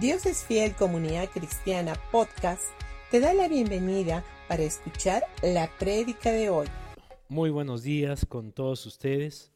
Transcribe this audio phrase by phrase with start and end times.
[0.00, 2.64] Dios es Fiel Comunidad Cristiana Podcast
[3.10, 6.66] te da la bienvenida para escuchar la prédica de hoy.
[7.30, 9.50] Muy buenos días con todos ustedes.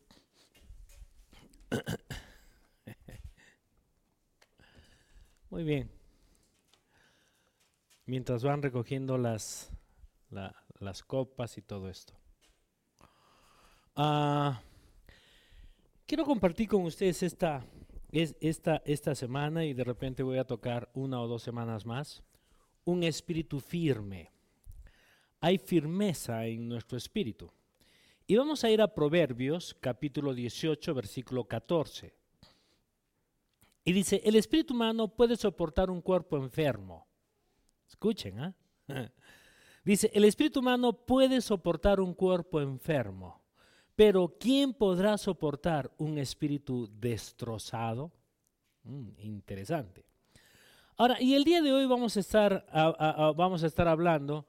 [5.51, 5.91] Muy bien.
[8.07, 9.71] Mientras van recogiendo las,
[10.79, 12.15] las copas y todo esto.
[13.95, 14.63] Ah,
[16.07, 17.63] quiero compartir con ustedes esta,
[18.13, 22.23] es esta, esta semana y de repente voy a tocar una o dos semanas más,
[22.85, 24.31] un espíritu firme.
[25.41, 27.51] Hay firmeza en nuestro espíritu.
[28.27, 32.15] Y vamos a ir a Proverbios capítulo 18, versículo 14.
[33.85, 37.07] Y dice, el espíritu humano puede soportar un cuerpo enfermo.
[37.89, 38.55] Escuchen, ¿ah?
[39.85, 43.40] Dice, el espíritu humano puede soportar un cuerpo enfermo
[43.97, 48.13] pero ¿quién podrá soportar un espíritu destrozado?
[48.85, 50.05] Mm, interesante.
[50.97, 52.67] Ahora, y el día de hoy vamos a, estar,
[53.35, 54.47] vamos a estar hablando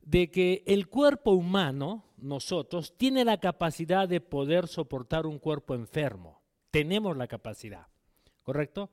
[0.00, 6.40] de que el cuerpo humano, nosotros, tiene la capacidad de poder soportar un cuerpo enfermo.
[6.70, 7.86] Tenemos la capacidad,
[8.42, 8.90] ¿correcto?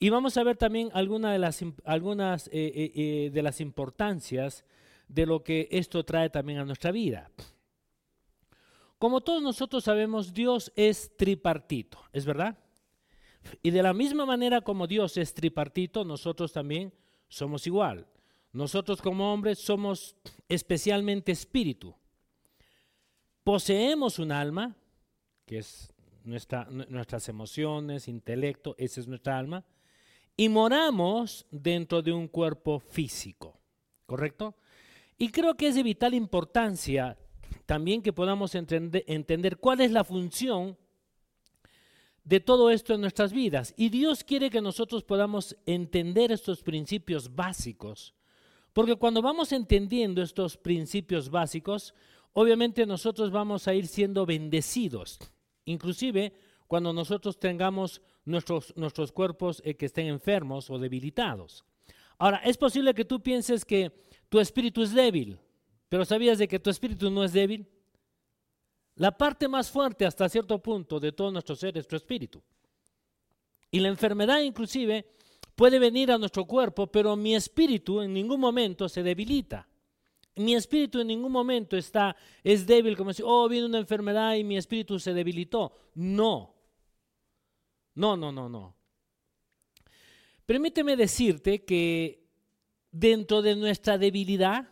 [0.00, 4.64] Y vamos a ver también algunas eh, eh, eh, de las importancias
[5.08, 7.30] de lo que esto trae también a nuestra vida.
[8.98, 12.58] Como todos nosotros sabemos, Dios es tripartito, ¿es verdad?
[13.62, 16.92] Y de la misma manera como Dios es tripartito, nosotros también
[17.28, 18.06] somos igual.
[18.52, 20.16] Nosotros como hombres somos
[20.48, 21.94] especialmente espíritu.
[23.44, 24.76] Poseemos un alma,
[25.46, 25.92] que es
[26.24, 29.64] nuestra, nuestras emociones, intelecto, esa es nuestra alma,
[30.36, 33.60] y moramos dentro de un cuerpo físico,
[34.06, 34.56] ¿correcto?
[35.16, 37.16] Y creo que es de vital importancia
[37.66, 40.76] también que podamos entender, cuál es la función
[42.24, 43.74] de todo esto en nuestras vidas.
[43.76, 48.14] Y Dios quiere que nosotros podamos entender estos principios básicos,
[48.72, 51.94] porque cuando vamos entendiendo estos principios básicos,
[52.32, 55.18] obviamente nosotros vamos a ir siendo bendecidos,
[55.64, 56.32] inclusive
[56.66, 61.64] cuando nosotros tengamos nuestros, nuestros cuerpos eh, que estén enfermos o debilitados.
[62.18, 63.90] Ahora, es posible que tú pienses que
[64.28, 65.38] tu espíritu es débil,
[65.88, 67.66] pero ¿sabías de que tu espíritu no es débil?
[68.96, 72.42] La parte más fuerte hasta cierto punto de todo nuestro ser es tu espíritu.
[73.70, 75.06] Y la enfermedad inclusive
[75.54, 79.68] puede venir a nuestro cuerpo, pero mi espíritu en ningún momento se debilita.
[80.36, 84.44] Mi espíritu en ningún momento está, es débil, como si, oh, viene una enfermedad y
[84.44, 85.72] mi espíritu se debilitó.
[85.94, 86.54] No.
[87.94, 88.76] No, no, no, no.
[90.46, 92.24] Permíteme decirte que
[92.90, 94.68] dentro de nuestra debilidad,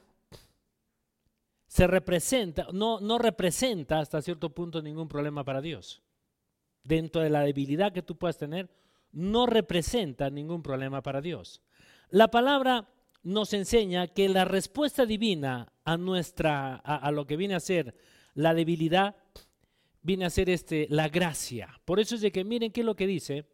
[1.66, 6.02] se representa, no, no representa hasta cierto punto ningún problema para Dios.
[6.84, 8.70] Dentro de la debilidad que tú puedas tener,
[9.12, 11.62] no representa ningún problema para Dios.
[12.10, 12.88] La palabra
[13.22, 17.96] nos enseña que la respuesta divina a nuestra a, lo que viene a ser
[18.34, 19.16] la debilidad
[20.02, 21.80] viene a ser este la gracia.
[21.84, 23.48] Por eso es de que miren qué es lo que dice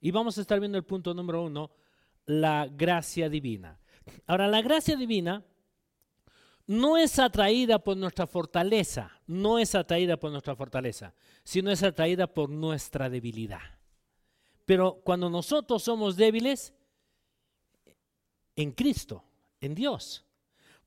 [0.00, 1.70] y vamos a estar viendo el punto número uno,
[2.24, 3.78] la gracia divina.
[4.26, 5.44] Ahora la gracia divina
[6.68, 12.26] no es atraída por nuestra fortaleza, no es atraída por nuestra fortaleza, sino es atraída
[12.26, 13.62] por nuestra debilidad.
[14.66, 16.74] Pero cuando nosotros somos débiles,
[18.54, 19.24] en Cristo,
[19.60, 20.26] en Dios.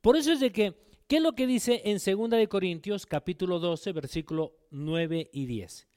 [0.01, 0.75] Por eso es de que,
[1.07, 5.87] ¿qué es lo que dice en 2 de Corintios capítulo 12, versículo 9 y 10?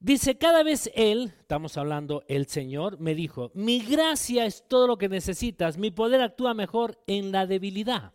[0.00, 4.98] Dice, cada vez Él, estamos hablando el Señor, me dijo, mi gracia es todo lo
[4.98, 8.12] que necesitas, mi poder actúa mejor en la debilidad.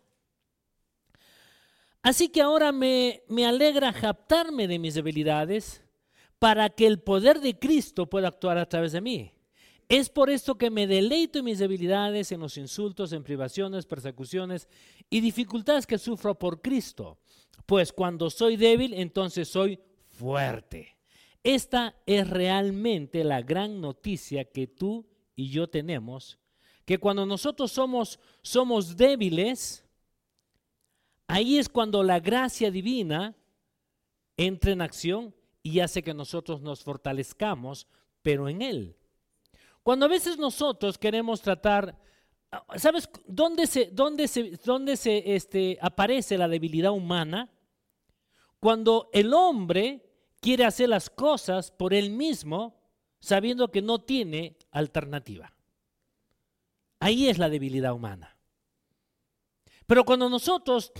[2.02, 5.82] Así que ahora me, me alegra japtarme de mis debilidades
[6.38, 9.32] para que el poder de Cristo pueda actuar a través de mí.
[9.88, 14.68] Es por esto que me deleito en mis debilidades, en los insultos, en privaciones, persecuciones
[15.08, 17.18] y dificultades que sufro por Cristo.
[17.64, 20.98] Pues cuando soy débil, entonces soy fuerte.
[21.42, 26.38] Esta es realmente la gran noticia que tú y yo tenemos,
[26.84, 29.87] que cuando nosotros somos, somos débiles,
[31.28, 33.36] Ahí es cuando la gracia divina
[34.36, 37.86] entra en acción y hace que nosotros nos fortalezcamos,
[38.22, 38.96] pero en Él.
[39.82, 41.98] Cuando a veces nosotros queremos tratar,
[42.76, 47.50] ¿sabes dónde se, dónde se, dónde se este, aparece la debilidad humana?
[48.58, 50.08] Cuando el hombre
[50.40, 52.80] quiere hacer las cosas por él mismo,
[53.20, 55.52] sabiendo que no tiene alternativa.
[57.00, 58.36] Ahí es la debilidad humana.
[59.86, 60.92] Pero cuando nosotros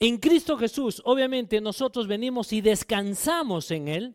[0.00, 4.14] en Cristo Jesús, obviamente nosotros venimos y descansamos en Él.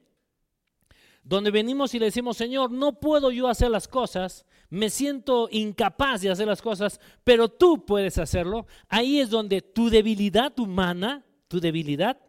[1.25, 6.19] donde venimos y le decimos, Señor, no puedo yo hacer las cosas, me siento incapaz
[6.19, 11.61] de hacer las cosas, pero tú puedes hacerlo, ahí es donde tu debilidad humana, tu
[11.61, 12.19] debilidad,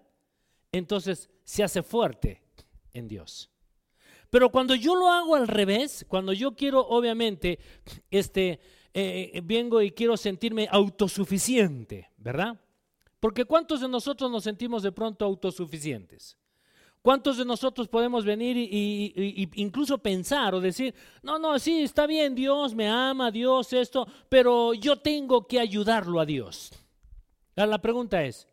[0.71, 2.41] entonces se hace fuerte
[2.93, 3.50] en Dios.
[4.31, 7.59] Pero cuando yo lo hago al revés, cuando yo quiero, obviamente,
[8.11, 8.61] este,
[8.93, 12.61] eh, vengo y quiero sentirme autosuficiente, ¿verdad?
[13.25, 16.37] Porque ¿cuántos de nosotros nos sentimos de pronto autosuficientes?
[17.00, 22.35] ¿Cuántos de nosotros podemos venir y, incluso pensar o decir, no, no, sí, está bien,
[22.35, 26.71] Dios me ama, Dios esto, pero yo tengo que ayudarlo a Dios?
[27.56, 28.47] La pregunta es,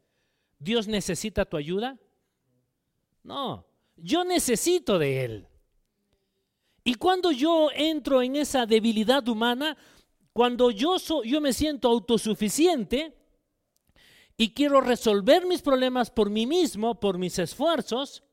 [0.57, 1.99] ¿Dios necesita tu ayuda?
[3.23, 3.65] No,
[3.97, 5.47] yo necesito de Él.
[6.85, 9.75] Y cuando yo entro en esa debilidad humana,
[10.31, 10.95] cuando yo,
[11.25, 13.17] yo me siento autosuficiente
[14.37, 18.23] y quiero resolver mis problemas por mí mismo, por mis esfuerzos,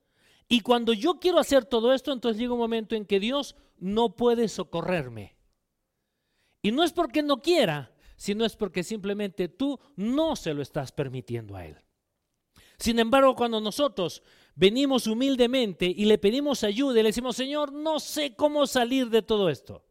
[0.48, 4.16] y cuando yo quiero hacer todo esto, entonces llega un momento en que Dios no
[4.16, 5.36] puede socorrerme.
[6.62, 10.90] Y no es porque no quiera, sino es porque simplemente tú no se lo estás
[10.90, 11.76] permitiendo a Él.
[12.78, 14.22] Sin embargo, cuando nosotros
[14.54, 19.22] venimos humildemente y le pedimos ayuda y le decimos, Señor, no sé cómo salir de
[19.22, 19.84] todo esto.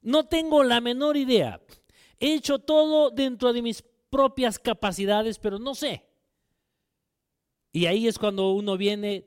[0.00, 1.60] No tengo la menor idea.
[2.18, 3.84] He hecho todo dentro de mis
[4.16, 6.02] propias capacidades, pero no sé.
[7.70, 9.26] Y ahí es cuando uno viene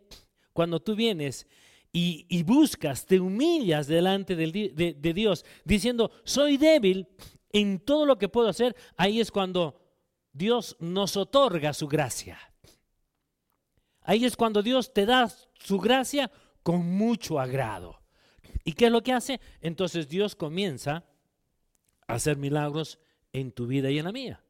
[0.52, 1.46] cuando tú vienes
[1.92, 7.08] y, buscas, te humillas delante de, de Dios, diciendo, soy débil
[7.52, 9.80] en todo lo que puedo hacer, ahí es cuando
[10.34, 12.40] Dios nos otorga su gracia.
[14.02, 16.32] Ahí es cuando Dios te da su gracia
[16.64, 18.02] con mucho agrado.
[18.64, 19.40] ¿Y qué es lo que hace?
[19.62, 21.06] Entonces Dios comienza
[22.08, 22.98] a hacer milagros
[23.34, 24.44] en tu vida y en la mía.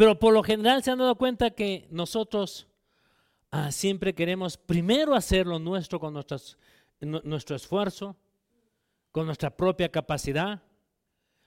[0.00, 2.70] Pero por lo general se han dado cuenta que nosotros
[3.52, 8.16] Ah, siempre queremos primero hacer lo nuestro con nuestro esfuerzo,
[9.10, 10.62] con nuestra propia capacidad.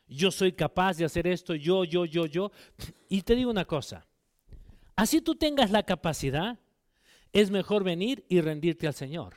[0.08, 2.52] Yo soy capaz de hacer esto, yo, yo, yo, yo.
[3.08, 4.06] Y te digo una cosa,
[4.98, 6.60] así tú tengas la capacidad,
[7.32, 9.36] es mejor venir y rendirte al Señor.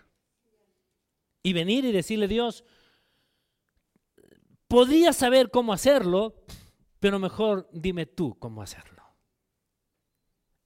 [1.45, 2.65] Y venir y decirle, Dios,
[4.67, 6.35] podría saber cómo hacerlo,
[6.99, 8.96] pero mejor dime tú cómo hacerlo.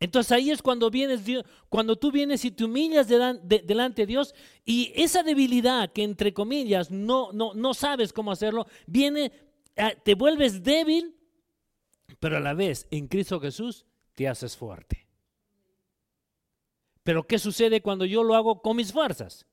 [0.01, 1.21] Entonces ahí es cuando vienes,
[1.69, 6.91] cuando tú vienes y te humillas delante de Dios y esa debilidad que entre comillas
[6.91, 9.31] no, no, no sabes cómo hacerlo, viene,
[10.03, 11.15] te vuelves débil,
[12.19, 15.07] pero a la vez en Cristo Jesús te haces fuerte.
[17.03, 19.47] Pero ¿qué sucede cuando yo lo hago con mis fuerzas?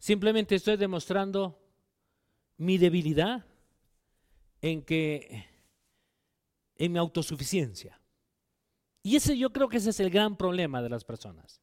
[0.00, 1.56] Simplemente estoy demostrando
[2.56, 3.46] mi debilidad
[4.60, 5.46] en que
[6.74, 7.99] en mi autosuficiencia.
[9.02, 11.60] Y ese yo creo que ese es el gran problema de las personas.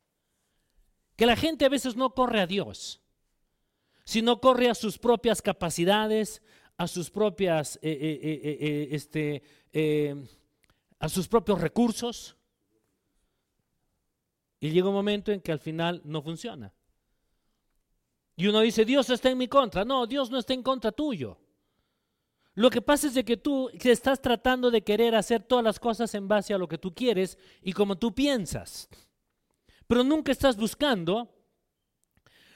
[1.15, 3.01] Que la gente a veces no corre a Dios,
[4.05, 6.41] sino corre a sus propias capacidades,
[6.77, 9.43] a sus propias, eh, eh, eh, este,
[10.99, 12.37] a sus propios recursos.
[14.59, 16.73] Y llega un momento en que al final no funciona.
[18.35, 19.83] Y uno dice, Dios está en mi contra.
[19.83, 21.39] No, Dios no está en contra tuyo.
[22.57, 26.15] Lo que pasa es de que tú estás tratando de querer hacer todas las cosas
[26.15, 28.89] en base a lo que tú quieres y como tú piensas.
[29.85, 31.31] Pero nunca estás buscando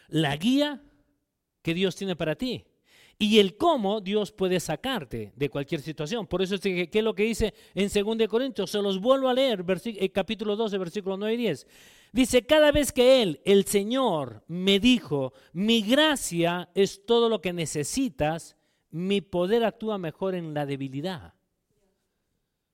[0.07, 0.81] la guía
[1.61, 2.65] que Dios tiene para ti
[3.19, 6.25] y el cómo Dios puede sacarte de cualquier situación.
[6.25, 9.35] Por eso es que, es lo que dice en 2 Corintios, se los vuelvo a
[9.35, 11.67] leer, eh, capítulo 12, versículo 9 y 10.
[12.11, 17.53] Dice, cada vez que Él, el Señor, me dijo, mi gracia es todo lo que
[17.53, 18.57] necesitas,
[18.91, 21.33] mi poder actúa mejor en la debilidad.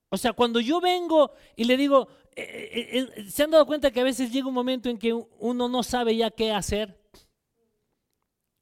[0.10, 3.92] O sea, cuando yo vengo y le digo, eh, eh, eh, ¿se han dado cuenta
[3.92, 6.98] que a veces llega un momento en que uno no sabe ya qué hacer?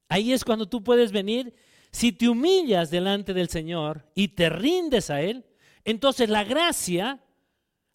[0.09, 1.53] Ahí es cuando tú puedes venir.
[1.91, 5.45] Si te humillas delante del Señor y te rindes a Él,
[5.83, 7.23] entonces la gracia,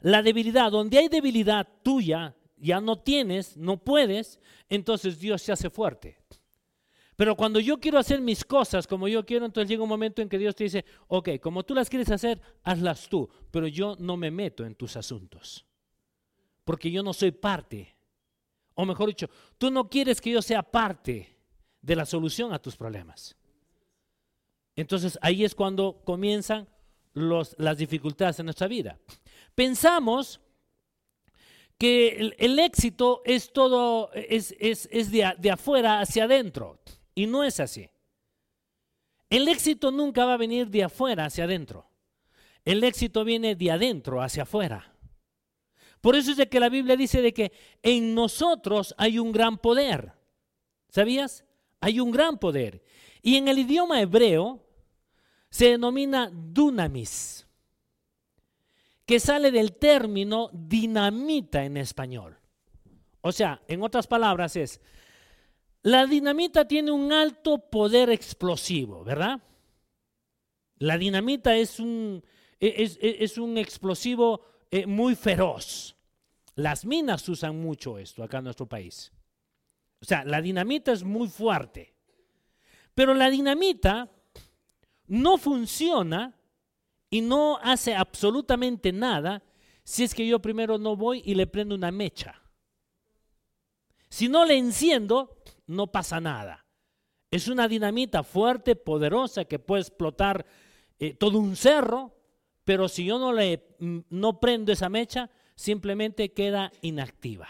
[0.00, 4.38] la debilidad, donde hay debilidad tuya, ya no tienes, no puedes,
[4.68, 6.18] entonces Dios se hace fuerte.
[7.20, 10.28] Pero cuando yo quiero hacer mis cosas como yo quiero, entonces llega un momento en
[10.30, 14.16] que Dios te dice, ok, como tú las quieres hacer, hazlas tú, pero yo no
[14.16, 15.66] me meto en tus asuntos,
[16.64, 17.94] porque yo no soy parte.
[18.72, 21.36] O mejor dicho, tú no quieres que yo sea parte
[21.82, 23.36] de la solución a tus problemas.
[24.74, 26.70] Entonces ahí es cuando comienzan
[27.12, 28.98] las dificultades en nuestra vida.
[29.54, 30.40] Pensamos
[31.76, 34.48] que el, éxito es todo, es,
[34.88, 36.80] de, de afuera hacia adentro.
[37.14, 37.90] Y no es así.
[39.28, 41.88] El éxito nunca va a venir de afuera hacia adentro.
[42.64, 44.94] El éxito viene de adentro hacia afuera.
[46.00, 47.52] Por eso es de que la Biblia dice de que
[47.82, 50.12] en nosotros hay un gran poder.
[50.88, 51.44] ¿Sabías?
[51.80, 52.82] Hay un gran poder.
[53.22, 54.66] Y en el idioma hebreo
[55.50, 57.46] se denomina dunamis,
[59.04, 62.38] que sale del término dinamita en español.
[63.20, 64.80] O sea, en otras palabras es,
[65.82, 69.40] la dinamita tiene un alto poder explosivo, ¿verdad?
[70.76, 72.22] La dinamita es un,
[72.58, 75.96] es, un explosivo eh, muy feroz.
[76.54, 79.12] Las minas usan mucho esto acá en nuestro país.
[80.00, 81.94] O sea, la dinamita es muy fuerte.
[82.94, 84.10] Pero la dinamita
[85.06, 86.34] no funciona
[87.08, 89.42] y no hace absolutamente nada
[89.84, 92.42] si es que yo primero no voy y le prendo una mecha.
[94.08, 95.38] Si no le enciendo,
[95.70, 96.66] no pasa nada.
[97.30, 100.44] Es una dinamita fuerte, poderosa, que puede explotar
[100.98, 102.16] eh, todo un cerro,
[102.64, 107.48] pero si yo no le mm, no prendo esa mecha, simplemente queda inactiva.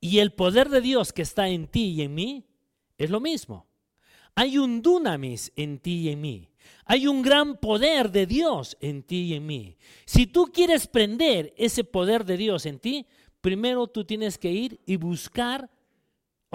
[0.00, 2.44] Y el poder de Dios que está en ti y en mí
[2.98, 3.68] es lo mismo.
[4.34, 6.48] Hay un dunamis en ti y en mí.
[6.84, 9.76] Hay un gran poder de Dios en ti y en mí.
[10.04, 13.06] Si tú quieres prender ese poder de Dios en ti,
[13.40, 15.70] primero tú tienes que ir y buscar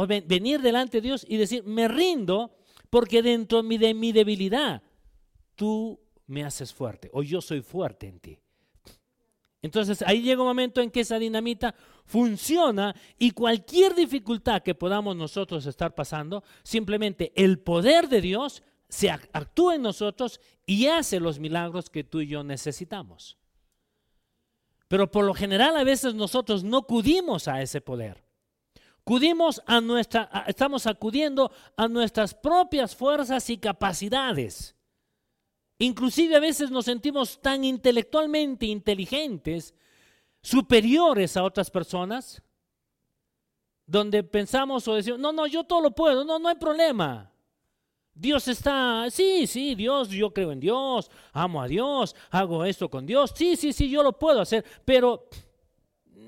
[0.06, 2.56] venir delante de Dios y decir, me rindo
[2.90, 4.84] porque dentro de mi debilidad
[5.56, 8.40] tú me haces fuerte o yo soy fuerte en ti.
[9.62, 11.74] Entonces ahí llega un momento en que esa dinamita
[12.06, 19.10] funciona y cualquier dificultad que podamos nosotros estar pasando, simplemente el poder de Dios se
[19.10, 23.38] actúa en nosotros y hace los milagros que tú y yo necesitamos.
[24.88, 28.27] Pero por lo general a veces nosotros no acudimos a ese poder.
[29.08, 34.76] Acudimos a nuestra, estamos acudiendo a nuestras propias fuerzas y capacidades.
[35.80, 39.74] Inclusive a veces nos sentimos tan intelectualmente inteligentes,
[40.42, 42.42] superiores a otras personas,
[43.86, 47.32] donde pensamos o decimos, no, no, yo todo lo puedo, no, no hay problema.
[48.14, 53.06] Dios está, sí, sí, Dios, yo creo en Dios, amo a Dios, hago esto con
[53.06, 55.30] Dios, sí, sí, sí, yo lo puedo hacer, pero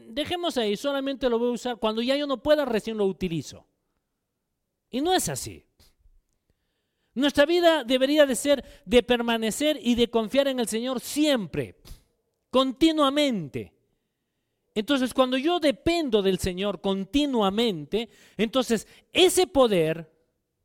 [0.09, 3.65] dejemos ahí, solamente lo voy a usar cuando ya yo no pueda, recién lo utilizo.
[4.89, 5.65] Y no es así.
[7.13, 11.75] Nuestra vida debería de ser de permanecer y de confiar en el Señor siempre,
[12.49, 13.73] continuamente.
[14.75, 20.09] Entonces, cuando yo dependo del Señor continuamente, entonces ese poder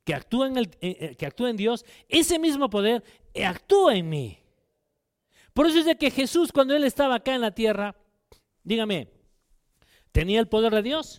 [0.04, 3.02] que actúa en, el, eh, eh, que actúa en Dios, ese mismo poder
[3.42, 4.38] actúa en mí.
[5.54, 7.96] Por eso es de que Jesús, cuando Él estaba acá en la tierra,
[8.62, 9.08] dígame,
[10.14, 11.18] ¿tenía el poder de Dios?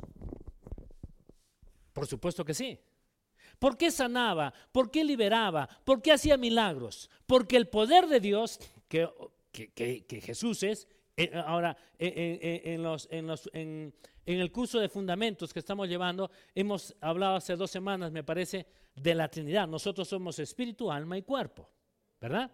[1.92, 2.80] Por supuesto que sí.
[3.60, 4.54] ¿Por qué sanaba?
[4.72, 5.68] ¿Por qué liberaba?
[5.84, 7.10] ¿Por qué hacía milagros?
[7.28, 9.10] Porque el poder de Dios, que,
[9.52, 10.88] que, Jesús es,
[11.18, 13.94] eh, ahora en, los, en, los, en,
[14.26, 18.66] en el curso de fundamentos que estamos llevando, hemos hablado hace dos semanas, me parece,
[18.96, 19.68] de la Trinidad.
[19.68, 21.70] Nosotros somos espíritu, alma y cuerpo,
[22.22, 22.50] ¿verdad?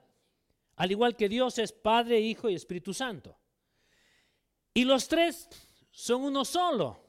[0.75, 3.38] Al igual que Dios es Padre, Hijo y Espíritu Santo.
[4.74, 5.48] Y los tres
[5.91, 7.00] son uno solo,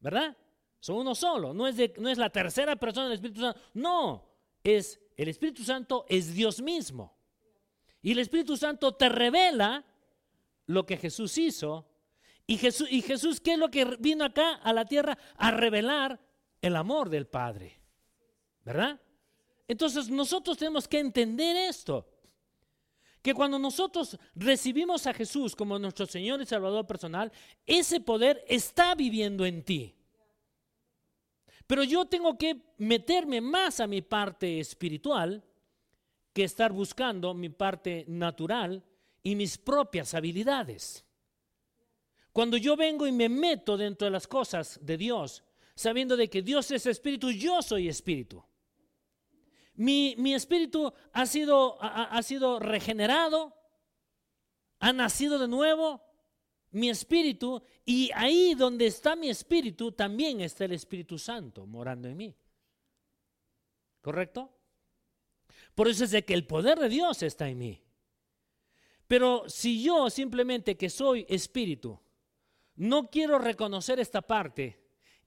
[0.00, 0.36] ¿verdad?
[0.80, 1.52] Son uno solo.
[1.52, 3.60] No es, no es la tercera persona del Espíritu Santo.
[3.74, 4.30] No,
[4.62, 7.16] es el Espíritu Santo es Dios mismo.
[8.00, 9.84] Y el Espíritu Santo te revela
[10.66, 11.86] lo que Jesús hizo
[12.46, 15.16] y Jesús, y Jesús, ¿qué es lo que vino acá a la tierra?
[15.36, 16.20] A revelar
[16.60, 17.80] el amor del Padre.
[18.62, 19.00] ¿Verdad?
[19.66, 22.06] Entonces nosotros tenemos que entender esto.
[23.24, 27.32] Que cuando nosotros recibimos a Jesús como nuestro Señor y Salvador personal,
[27.64, 29.94] ese poder está viviendo en ti.
[31.66, 35.42] Pero yo tengo que meterme más a mi parte espiritual
[36.34, 38.84] que estar buscando mi parte natural
[39.22, 41.06] y mis propias habilidades.
[42.30, 45.42] Cuando yo vengo y me meto dentro de las cosas de Dios,
[45.74, 48.44] sabiendo de que Dios es espíritu, yo soy espíritu.
[49.74, 53.56] Mi, espíritu ha sido, ha, sido regenerado,
[54.78, 56.02] ha nacido de nuevo,
[56.70, 62.16] mi espíritu, y ahí donde está mi espíritu, también está el Espíritu Santo morando en
[62.16, 62.36] mí.
[64.00, 64.52] ¿Correcto?
[65.74, 67.82] Por eso es de que el poder de Dios está en mí.
[69.06, 71.98] Pero si yo simplemente que soy espíritu,
[72.76, 74.80] no quiero reconocer esta parte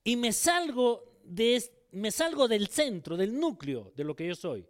[0.04, 1.56] y me salgo, de,
[1.92, 4.68] me salgo del centro, del núcleo de lo que yo soy.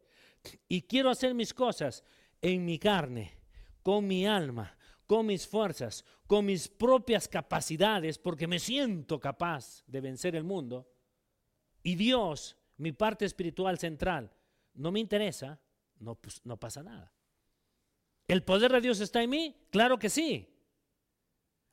[0.68, 2.04] Y quiero hacer mis cosas
[2.42, 3.38] en mi carne,
[3.84, 10.02] con mi alma, con mis fuerzas, con mis propias capacidades, porque me siento capaz de
[10.02, 10.92] vencer el mundo.
[11.84, 14.32] Y Dios, mi parte espiritual central,
[14.74, 15.60] no me interesa,
[16.00, 17.14] no, pues, no pasa nada.
[18.28, 19.56] ¿El poder de Dios está en mí?
[19.72, 20.54] Claro que sí.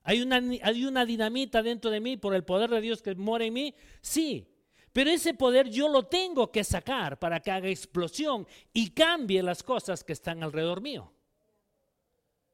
[0.03, 3.43] ¿Hay una, ¿Hay una dinamita dentro de mí por el poder de Dios que mora
[3.43, 3.75] en mí?
[4.01, 4.54] Sí.
[4.95, 9.61] Pero ese poder yo lo tengo que sacar para que haga explosión y cambie las
[9.61, 11.11] cosas que están alrededor mío.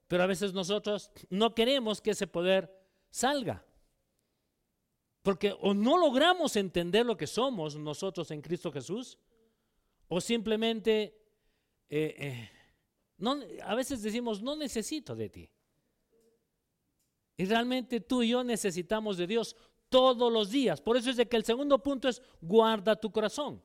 [0.08, 2.76] Pero a veces nosotros no queremos que ese poder
[3.12, 3.64] salga.
[5.22, 9.20] Porque o no logramos entender lo que somos nosotros en Cristo Jesús,
[10.08, 11.16] o simplemente,
[11.90, 12.50] eh,
[13.20, 15.50] eh, a veces decimos, no necesito de ti.
[17.38, 19.56] Y realmente tú y yo necesitamos de Dios
[19.92, 20.82] todos los días.
[20.82, 23.62] Por eso es de que el segundo punto es guarda tu corazón.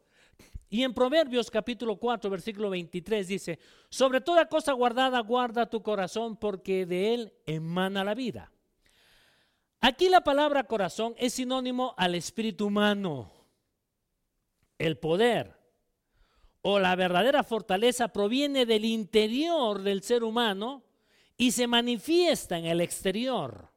[0.68, 6.36] Y en Proverbios capítulo 4, versículo 23 dice, sobre toda cosa guardada, guarda tu corazón
[6.36, 8.52] porque de él emana la vida.
[9.80, 13.30] Aquí la palabra corazón es sinónimo al espíritu humano.
[14.78, 15.56] El poder
[16.62, 20.82] o la verdadera fortaleza proviene del interior del ser humano
[21.36, 23.70] y se manifiesta en el exterior.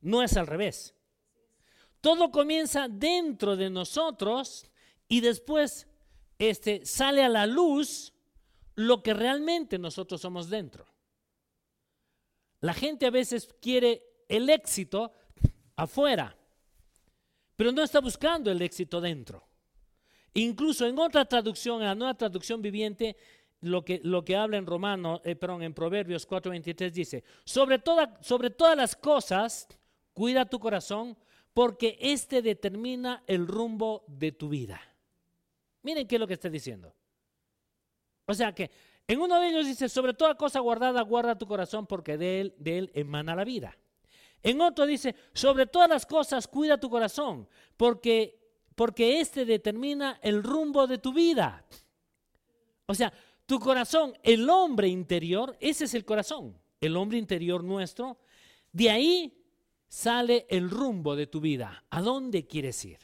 [0.00, 0.93] No es al revés.
[2.04, 4.70] Todo comienza dentro de nosotros
[5.08, 5.86] y después
[6.38, 8.12] este, sale a la luz
[8.74, 10.84] lo que realmente nosotros somos dentro.
[12.60, 15.12] La gente a veces quiere el éxito
[15.76, 16.36] afuera,
[17.56, 19.42] pero no está buscando el éxito dentro.
[20.34, 23.16] Incluso en otra traducción, en la nueva traducción viviente,
[23.62, 28.18] lo que, lo que habla en Romano, eh, perdón, en Proverbios 4:23 dice, sobre, toda,
[28.20, 29.66] sobre todas las cosas,
[30.12, 31.16] cuida tu corazón,
[31.54, 34.80] porque éste determina el rumbo de tu vida.
[35.82, 36.94] Miren qué es lo que está diciendo.
[38.26, 38.70] O sea que
[39.06, 42.54] en uno de ellos dice, sobre toda cosa guardada, guarda tu corazón, porque de él,
[42.58, 43.78] de él emana la vida.
[44.42, 48.38] En otro dice, sobre todas las cosas cuida tu corazón, porque,
[48.74, 51.64] porque este determina el rumbo de tu vida.
[52.86, 53.12] O sea,
[53.46, 58.18] tu corazón, el hombre interior, ese es el corazón, el hombre interior nuestro.
[58.72, 59.43] De ahí
[59.94, 61.84] sale el rumbo de tu vida.
[61.90, 62.98] ¿A dónde quieres ir?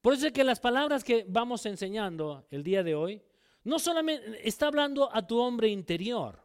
[0.00, 3.22] Por eso es que las palabras que vamos enseñando el día de hoy,
[3.64, 6.42] no solamente está hablando a tu hombre interior,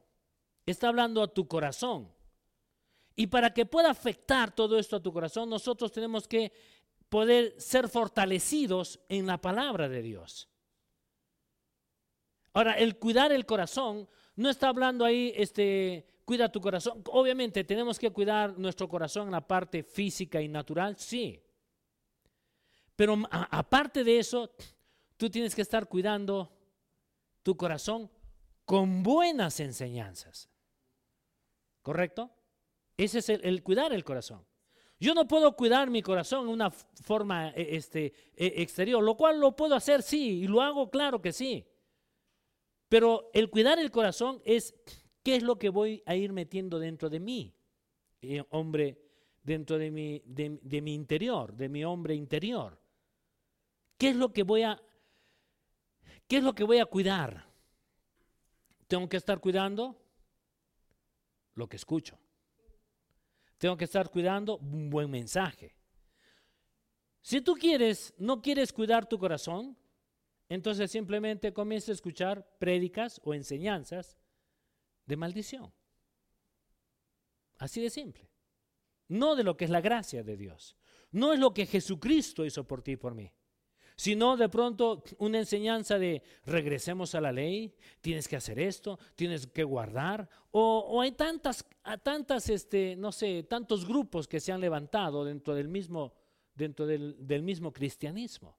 [0.66, 2.12] está hablando a tu corazón.
[3.16, 6.52] Y para que pueda afectar todo esto a tu corazón, nosotros tenemos que
[7.08, 10.50] poder ser fortalecidos en la palabra de Dios.
[12.52, 17.04] Ahora, el cuidar el corazón no está hablando ahí, este, cuida tu corazón.
[17.08, 21.42] Obviamente tenemos que cuidar nuestro corazón en la parte física y natural, sí.
[22.96, 24.52] Pero aparte de eso,
[25.18, 26.52] tú tienes que estar cuidando
[27.44, 28.10] tu corazón
[28.66, 30.50] con buenas enseñanzas.
[31.82, 32.32] ¿Correcto?
[32.98, 34.46] Ese es el, cuidar el corazón.
[35.00, 39.40] Yo no puedo cuidar mi corazón en una forma e, este, e, exterior, lo cual
[39.40, 41.66] lo puedo hacer, sí, y lo hago, claro que sí.
[42.88, 44.76] Pero el cuidar el corazón es
[45.24, 47.54] qué es lo que voy a ir metiendo dentro de mí,
[48.22, 48.98] eh, hombre,
[49.44, 52.80] dentro de mi, de mi interior, de mi hombre interior.
[53.98, 54.82] ¿Qué es lo que voy a,
[56.28, 57.46] qué es lo que voy a cuidar?
[58.88, 60.02] Tengo que estar cuidando
[61.56, 62.18] lo que escucho.
[63.58, 65.76] Tengo que estar cuidando un buen mensaje.
[67.22, 69.78] Si tú quieres, no quieres cuidar tu corazón,
[70.50, 74.18] entonces simplemente comienza a escuchar prédicas o enseñanzas
[75.12, 75.72] de maldición.
[77.58, 78.32] Así de simple.
[79.10, 80.78] No de lo que es la gracia de Dios.
[81.12, 83.32] No es lo que Jesucristo hizo por ti y por mí
[84.02, 89.46] sino de pronto una enseñanza de regresemos a la ley, tienes que hacer esto, tienes
[89.46, 91.64] que guardar, o, hay tantas,
[92.02, 96.16] tantas, este, no sé, tantos grupos que se han levantado dentro del mismo,
[96.56, 98.58] dentro del, mismo cristianismo.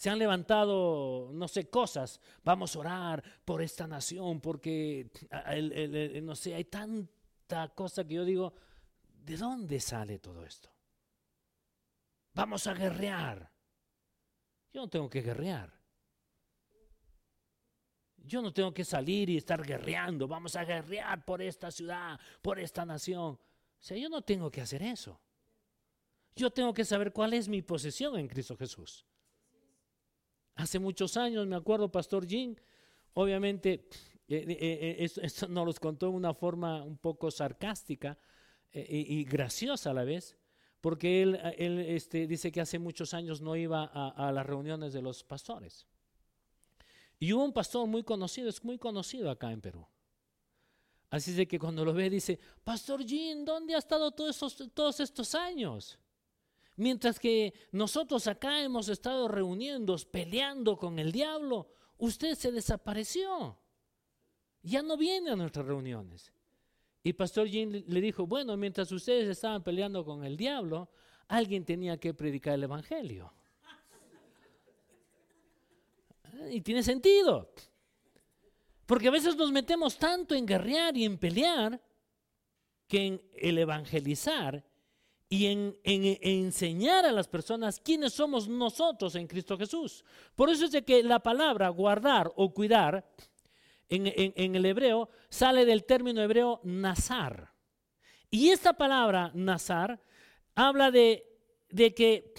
[0.00, 2.22] Se han levantado, no sé, cosas.
[2.42, 5.10] Vamos a orar por esta nación porque,
[6.22, 8.54] no sé, hay tanta cosa que yo digo,
[9.04, 10.70] ¿de dónde sale todo esto?
[12.32, 13.52] Vamos a guerrear.
[14.72, 15.70] Yo no tengo que guerrear.
[18.16, 20.26] Yo no tengo que salir y estar guerreando.
[20.26, 23.32] Vamos a guerrear por esta ciudad, por esta nación.
[23.32, 23.38] O
[23.78, 25.20] sea, yo no tengo que hacer eso.
[26.34, 29.04] Yo tengo que saber cuál es mi posesión en Cristo Jesús.
[30.60, 32.54] Hace muchos años, me acuerdo, Pastor Jim,
[33.14, 33.88] obviamente,
[34.28, 38.18] eh, eh, eh, esto, nos lo contó en una forma un poco sarcástica
[38.72, 40.36] y graciosa a la vez
[40.80, 45.02] porque él, él este, dice que hace muchos años no iba a, las reuniones de
[45.02, 45.86] los pastores.
[47.18, 49.86] Y hubo un pastor muy conocido, es muy conocido acá en Perú.
[51.10, 55.00] Así de que cuando lo ve dice, Pastor Jean, ¿dónde ha estado todos estos, todos
[55.00, 55.98] estos años?
[56.80, 63.58] Mientras que nosotros acá hemos estado reuniendo, peleando con el diablo, usted se desapareció.
[64.62, 66.32] Ya no viene a nuestras reuniones.
[67.02, 70.88] Y Pastor Jim le dijo, bueno, mientras ustedes estaban peleando con el diablo,
[71.28, 73.30] alguien tenía que predicar el Evangelio.
[76.50, 77.52] Y tiene sentido.
[78.86, 81.78] Porque a veces nos metemos tanto en guerrear y en pelear
[82.88, 84.64] que en el evangelizar
[85.32, 90.04] y en, enseñar a las personas quiénes somos nosotros en Cristo Jesús.
[90.34, 93.08] Por eso es de que la palabra guardar o cuidar
[93.88, 97.52] en, el hebreo sale del término hebreo nazar.
[98.28, 100.02] Y esta palabra nazar
[100.56, 101.24] habla de,
[101.68, 102.34] de que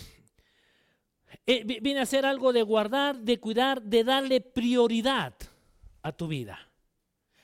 [1.45, 5.34] eh, viene a ser algo de guardar, de cuidar, de darle prioridad
[6.01, 6.70] a tu vida.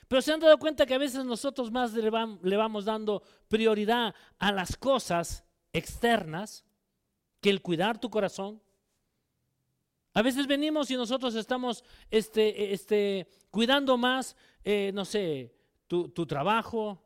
[0.08, 4.50] Pero se han dado cuenta que a veces nosotros más le, vamos dando prioridad a
[4.52, 6.64] las cosas externas
[7.42, 8.60] que el cuidar tu corazón.
[10.14, 15.54] A veces venimos y nosotros estamos este, este, cuidando más, eh, no sé,
[15.86, 17.04] tu, tu trabajo,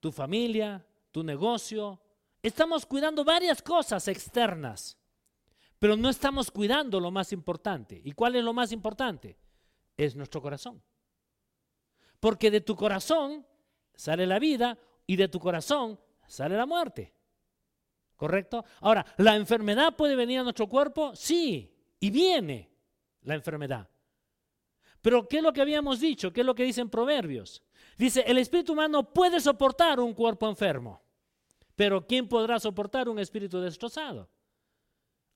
[0.00, 2.00] tu familia, tu negocio.
[2.42, 4.96] Estamos cuidando varias cosas externas,
[5.78, 8.00] pero no estamos cuidando lo más importante.
[8.02, 9.36] ¿Y cuál es lo más importante?
[9.98, 10.82] Es nuestro corazón.
[12.22, 13.44] Porque de tu corazón
[13.96, 17.12] sale la vida y de tu corazón sale la muerte.
[18.14, 18.64] ¿Correcto?
[18.80, 21.16] Ahora, ¿la enfermedad puede venir a nuestro cuerpo?
[21.16, 22.70] Sí, y viene
[23.22, 23.90] la enfermedad.
[25.00, 26.32] Pero ¿qué es lo que habíamos dicho?
[26.32, 27.60] ¿Qué es lo que dicen Proverbios?
[27.98, 31.02] Dice, el espíritu humano puede soportar un cuerpo enfermo,
[31.74, 34.30] pero ¿quién podrá soportar un espíritu destrozado?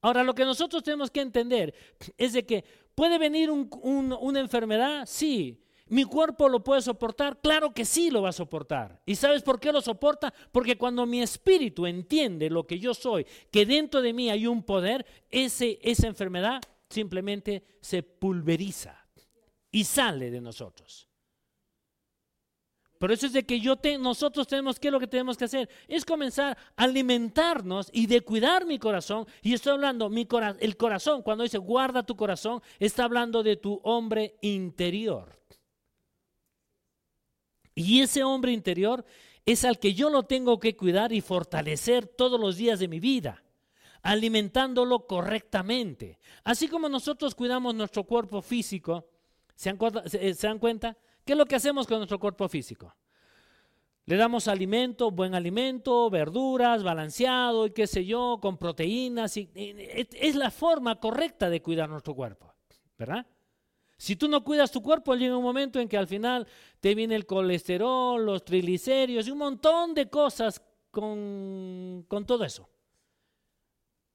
[0.03, 1.75] Ahora, lo que nosotros tenemos que entender
[2.17, 7.41] es de que puede venir una enfermedad, sí, ¿Mi cuerpo lo puede soportar?
[7.41, 9.01] Claro que sí lo va a soportar.
[9.07, 10.35] ¿Y sabes por qué lo soporta?
[10.51, 14.65] Porque cuando mi espíritu entiende lo que yo soy, que dentro de mí hay un
[14.65, 19.07] poder, ese, esa enfermedad simplemente se pulveriza
[19.71, 21.09] y sale de nosotros.
[22.99, 25.45] Por eso es de que yo te, nosotros tenemos, ¿qué es lo que tenemos que
[25.45, 25.69] hacer?
[25.87, 29.27] Es comenzar a alimentarnos y de cuidar mi corazón.
[29.43, 30.27] Y estoy hablando, mi
[30.61, 35.37] el corazón, cuando dice guarda tu corazón, está hablando de tu hombre interior.
[37.79, 39.05] Y ese hombre interior
[39.45, 43.01] es al que yo lo tengo que cuidar y fortalecer todos los días de mi
[43.01, 43.45] vida,
[44.03, 46.19] alimentándolo correctamente.
[46.43, 49.07] Así como nosotros cuidamos nuestro cuerpo físico,
[49.55, 50.97] ¿se dan, cuenta?
[51.25, 52.97] ¿Qué es lo que hacemos con nuestro cuerpo físico?
[54.07, 59.37] Le damos alimento, buen alimento, verduras, balanceado y qué sé yo, con proteínas.
[59.37, 62.55] es la forma correcta de cuidar nuestro cuerpo,
[62.97, 63.27] ¿verdad?
[63.99, 66.47] Si tú no cuidas tu cuerpo, llega un momento en que al final
[66.81, 72.69] te viene el colesterol, los triglicéridos y un montón de cosas con, todo eso.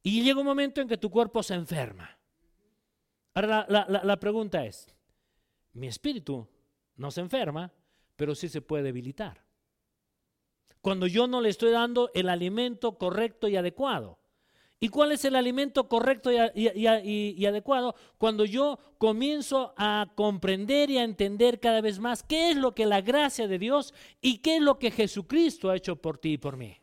[0.03, 2.17] Y llega un momento en que tu cuerpo se enferma.
[3.33, 4.87] Ahora la, pregunta es,
[5.73, 6.47] mi espíritu
[6.95, 7.71] no se enferma,
[8.15, 9.43] pero sí se puede debilitar.
[10.81, 14.20] Cuando yo no le estoy dando el alimento correcto y adecuado.
[14.83, 17.93] ¿Y cuál es el alimento correcto y, adecuado?
[18.17, 22.87] Cuando yo comienzo a comprender y a entender cada vez más qué es lo que
[22.87, 26.37] la gracia de Dios y qué es lo que Jesucristo ha hecho por ti y
[26.39, 26.75] por mí.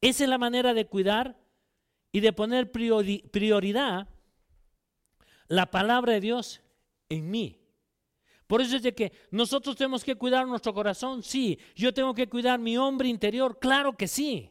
[0.00, 1.38] Esa es la manera de cuidar
[2.10, 4.08] y de poner prioridad
[5.46, 6.60] la palabra de Dios
[7.08, 7.56] en mí.
[8.48, 11.56] Por eso es de que nosotros tenemos que cuidar nuestro corazón, sí.
[11.76, 14.50] Yo tengo que cuidar mi hombre interior, claro que sí.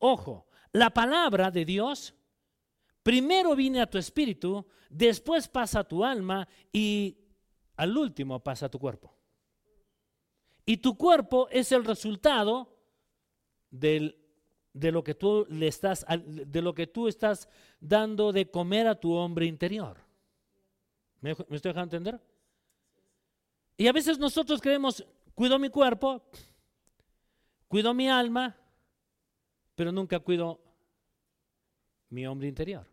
[0.00, 2.14] Ojo, la palabra de Dios
[3.02, 7.16] primero viene a tu espíritu, después pasa a tu alma y
[7.76, 9.14] al último pasa a tu cuerpo.
[10.64, 12.76] Y tu cuerpo es el resultado
[13.70, 14.14] de
[14.72, 19.12] lo que tú le estás de lo que tú estás dando de comer a tu
[19.12, 19.98] hombre interior.
[21.20, 22.20] ¿Me, me estoy dejando entender?
[23.76, 26.22] Y a veces nosotros creemos, cuido mi cuerpo,
[27.68, 28.56] cuido mi alma,
[29.80, 30.60] pero nunca cuido
[32.10, 32.86] mi hombre interior.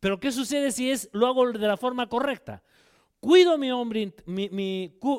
[0.00, 2.62] Pero ¿qué sucede si es lo hago de la forma correcta?
[3.20, 4.14] Cuido mi hombre,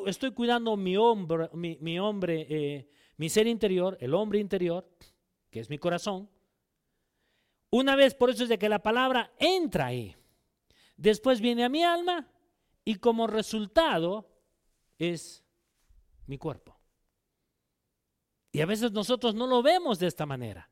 [0.06, 4.90] estoy cuidando mi hombre, mi, hombre, eh, mi ser interior, el hombre interior,
[5.48, 6.28] que es mi corazón.
[7.70, 10.16] Una vez, por eso es de que la palabra entra ahí.
[10.96, 12.28] Después viene a mi alma
[12.84, 14.28] y como resultado
[14.98, 15.44] es
[16.26, 16.81] mi cuerpo.
[18.52, 20.70] Y a veces nosotros no lo vemos de esta manera.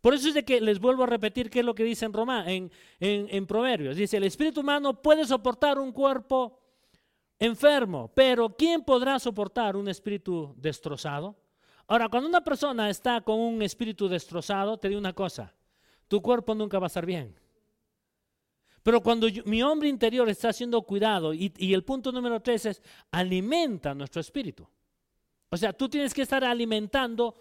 [0.00, 2.12] Por eso es de que les vuelvo a repetir qué es lo que dice en
[2.12, 3.96] Roma, en, en, Proverbios.
[3.96, 6.60] Dice, el espíritu humano puede soportar un cuerpo
[7.38, 11.36] enfermo, pero ¿quién podrá soportar un espíritu destrozado?
[11.88, 15.52] Ahora, cuando una persona está con un espíritu destrozado, te digo una cosa,
[16.06, 17.38] tu cuerpo nunca va a estar bien.
[18.82, 22.82] Pero cuando mi hombre interior está siendo cuidado, y, y el punto número tres es,
[23.10, 24.68] alimenta nuestro espíritu.
[25.50, 27.34] O sea, tú tienes que estar alimentando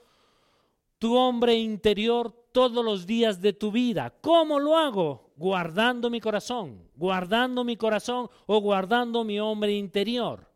[0.99, 4.13] tu hombre interior todos los días de tu vida.
[4.21, 5.33] ¿Cómo lo hago?
[5.35, 10.49] Guardando mi corazón, guardando mi corazón o guardando mi hombre interior.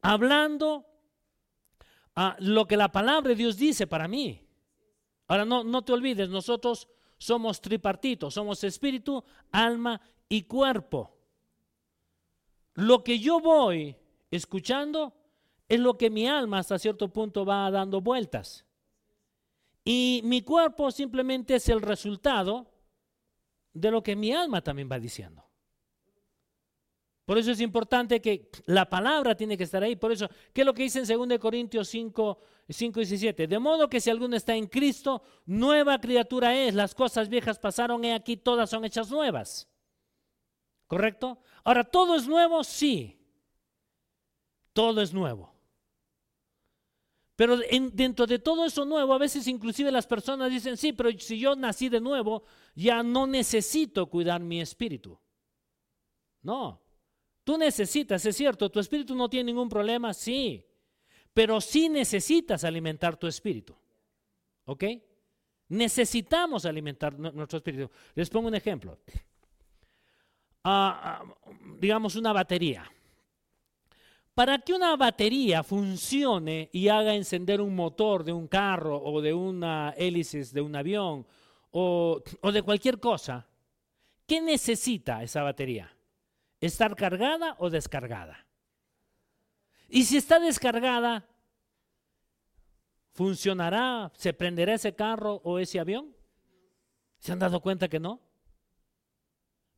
[0.00, 0.86] Hablando
[2.14, 4.46] a lo que la palabra de Dios dice para mí.
[5.26, 11.16] Ahora no, no te olvides, nosotros somos tripartitos, somos espíritu, alma y cuerpo.
[12.74, 13.96] Lo que yo voy
[14.30, 15.19] escuchando
[15.70, 18.66] es lo que mi alma hasta cierto punto va dando vueltas.
[19.84, 22.66] Y mi cuerpo simplemente es el resultado
[23.72, 25.48] de lo que mi alma también va diciendo.
[27.24, 29.94] Por eso es importante que la palabra tiene que estar ahí.
[29.94, 33.46] Por eso, ¿qué es lo que dice en 2 Corintios 5, 5 y 17?
[33.46, 36.74] De modo que si alguno está en Cristo, nueva criatura es.
[36.74, 39.68] Las cosas viejas pasaron y aquí todas son hechas nuevas.
[40.88, 41.38] ¿Correcto?
[41.62, 42.64] Ahora, ¿todo es nuevo?
[42.64, 43.16] Sí.
[44.72, 45.59] Todo es nuevo.
[47.40, 51.38] Pero dentro de todo eso nuevo, a veces inclusive las personas dicen, sí, pero si
[51.38, 55.18] yo nací de nuevo, ya no necesito cuidar mi espíritu.
[56.42, 56.82] No,
[57.42, 60.66] tú necesitas, es cierto, tu espíritu no tiene ningún problema, sí,
[61.32, 63.74] pero sí necesitas alimentar tu espíritu.
[64.66, 64.84] ¿Ok?
[65.68, 67.90] Necesitamos alimentar nuestro espíritu.
[68.16, 68.98] Les pongo un ejemplo.
[70.62, 71.34] Ah, ah,
[71.78, 72.84] digamos una batería.
[74.34, 79.34] Para que una batería funcione y haga encender un motor de un carro o de
[79.34, 81.26] una hélice de un avión
[81.70, 83.46] o, o de cualquier cosa,
[84.26, 85.94] ¿qué necesita esa batería?
[86.60, 88.46] ¿Estar cargada o descargada?
[89.88, 91.26] Y si está descargada,
[93.12, 94.12] ¿funcionará?
[94.14, 96.14] ¿Se prenderá ese carro o ese avión?
[97.18, 98.20] ¿Se han dado cuenta que no?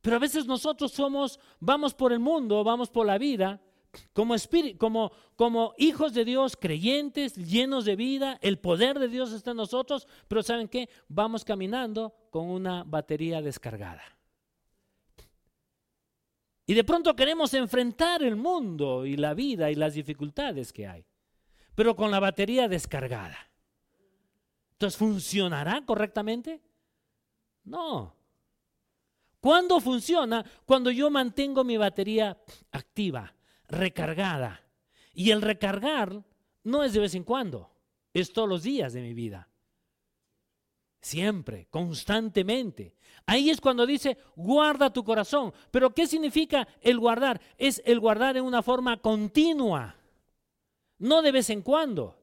[0.01, 3.61] Pero a veces nosotros somos, vamos por el mundo, vamos por la vida
[4.13, 9.57] como, como, hijos de Dios, creyentes, llenos de vida, el poder de Dios está en
[9.57, 10.89] nosotros, pero ¿saben qué?
[11.07, 14.03] Vamos caminando con una batería descargada.
[16.65, 21.05] Y de pronto queremos enfrentar el mundo y la vida y las dificultades que hay,
[21.75, 23.37] pero con la batería descargada.
[24.73, 26.61] Entonces, ¿funcionará correctamente?
[27.65, 28.15] No.
[29.39, 30.43] ¿Cuándo funciona?
[30.65, 32.37] Cuando yo mantengo mi batería
[32.71, 33.33] activa,
[33.67, 34.61] recargada.
[35.13, 36.23] Y el recargar
[36.63, 37.69] no es de vez en cuando,
[38.13, 39.49] es todos los días de mi vida.
[41.01, 42.95] Siempre, constantemente.
[43.25, 45.53] Ahí es cuando dice, guarda tu corazón.
[45.69, 47.41] Pero ¿qué significa el guardar?
[47.57, 49.95] Es el guardar en una forma continua,
[50.99, 52.17] no de vez en cuando.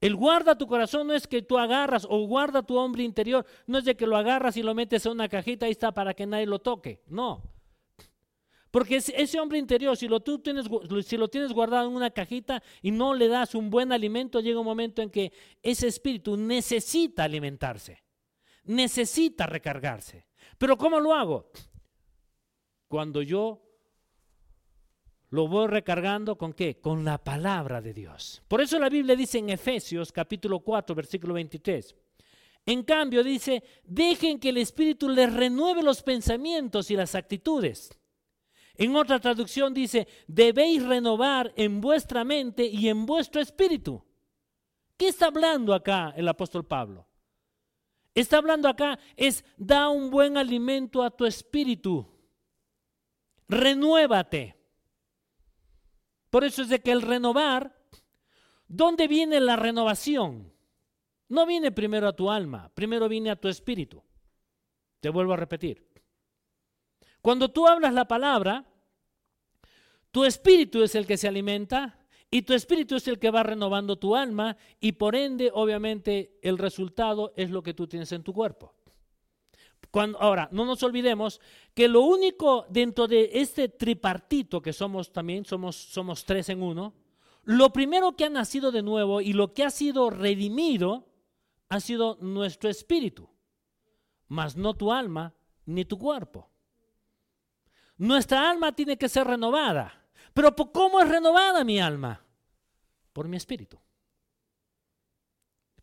[0.00, 3.78] El guarda tu corazón no es que tú agarras o guarda tu hombre interior, no
[3.78, 6.26] es de que lo agarras y lo metes en una cajita, ahí está para que
[6.26, 7.02] nadie lo toque.
[7.06, 7.51] No.
[8.72, 13.54] Porque ese hombre interior, si lo, tienes guardado en una cajita y no le das
[13.54, 15.30] un buen alimento, llega un momento en que
[15.62, 18.02] ese espíritu necesita alimentarse,
[18.64, 20.26] necesita recargarse.
[20.56, 21.50] Pero ¿cómo lo hago?
[22.88, 23.62] Cuando yo
[25.28, 26.80] lo voy recargando con qué?
[26.80, 28.42] Con la palabra de Dios.
[28.48, 31.94] Por eso la Biblia dice en Efesios capítulo 4, versículo 23.
[32.64, 37.98] En cambio dice, dejen que el Espíritu les renueve los pensamientos y las actitudes
[38.76, 44.02] en otra traducción dice, debéis renovar en vuestra mente y en vuestro espíritu.
[44.96, 47.06] ¿Qué está hablando acá el apóstol Pablo?
[48.14, 52.06] Está hablando acá es da un buen alimento a tu espíritu.
[53.48, 54.56] Renuévate.
[56.30, 57.76] Por eso es de que el renovar,
[58.68, 60.52] ¿dónde viene la renovación?
[61.28, 64.02] No viene primero a tu alma, primero viene a tu espíritu.
[65.00, 65.91] Te vuelvo a repetir.
[67.22, 68.66] Cuando tú hablas la palabra,
[70.10, 71.98] tu espíritu es el que se alimenta
[72.30, 76.58] y tu espíritu es el que va renovando tu alma y por ende, obviamente, el
[76.58, 78.74] resultado es lo que tú tienes en tu cuerpo.
[79.90, 81.40] Cuando, ahora, no nos olvidemos
[81.74, 86.94] que lo único dentro de este tripartito que somos también, somos, somos tres en uno,
[87.44, 91.08] lo primero que ha nacido de nuevo y lo que ha sido redimido
[91.68, 93.28] ha sido nuestro espíritu,
[94.28, 95.34] mas no tu alma
[95.66, 96.51] ni tu cuerpo.
[98.02, 99.94] Nuestra alma tiene que ser renovada.
[100.34, 102.20] Pero ¿cómo es renovada mi alma?
[103.12, 103.78] Por mi espíritu.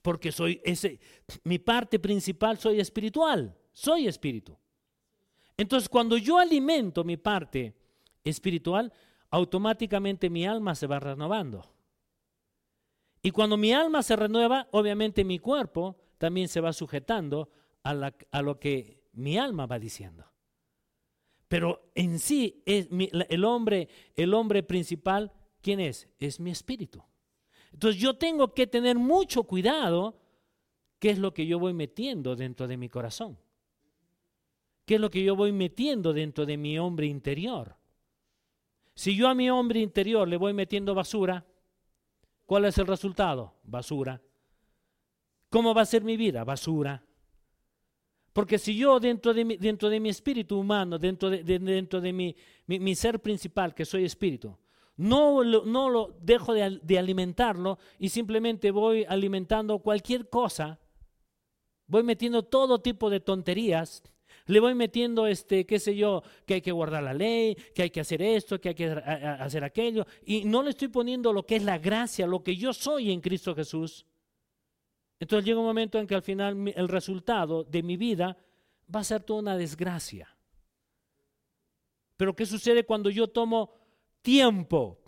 [0.01, 0.99] Porque soy ese,
[1.45, 4.57] mi parte principal soy espiritual, soy espíritu.
[5.55, 7.73] Entonces cuando yo alimento mi parte
[8.25, 8.91] espiritual,
[9.29, 11.73] automáticamente mi alma se va renovando.
[13.21, 17.49] Y cuando mi alma se renueva, obviamente mi cuerpo también se va sujetando
[17.81, 20.28] a, a lo que mi alma va diciendo.
[21.49, 26.07] Pero en sí, es el, hombre, el hombre principal, ¿quién es?
[26.19, 27.03] Es mi espíritu.
[27.73, 30.21] Entonces yo tengo que tener mucho cuidado
[30.99, 33.37] qué es lo que yo voy metiendo dentro de mi corazón.
[34.85, 37.75] ¿Qué es lo que yo voy metiendo dentro de mi hombre interior?
[38.93, 41.43] Si yo a mi hombre interior le voy metiendo basura,
[42.45, 43.55] ¿cuál es el resultado?
[43.63, 44.21] Basura.
[45.49, 46.43] ¿Cómo va a ser mi vida?
[46.43, 47.03] Basura.
[48.33, 52.13] Porque si yo dentro de mi, dentro de mi espíritu humano, dentro de, dentro de
[52.13, 52.35] mi,
[52.67, 54.55] mi, ser principal, que soy espíritu,
[54.97, 60.79] no lo, no lo dejo de, de alimentarlo y simplemente voy alimentando cualquier cosa,
[61.87, 64.03] voy metiendo todo tipo de tonterías,
[64.49, 67.89] le voy metiendo, este, qué sé yo, que hay que guardar la ley, que hay
[67.91, 71.55] que hacer esto, que hay que hacer aquello, y no le estoy poniendo lo que
[71.55, 74.07] es la gracia, lo que yo soy en Cristo Jesús.
[75.19, 78.37] Entonces llega un momento en que al final el resultado de mi vida
[78.93, 80.35] va a ser toda una desgracia.
[82.15, 83.73] Pero ¿qué sucede cuando yo tomo
[84.21, 84.99] tiempo?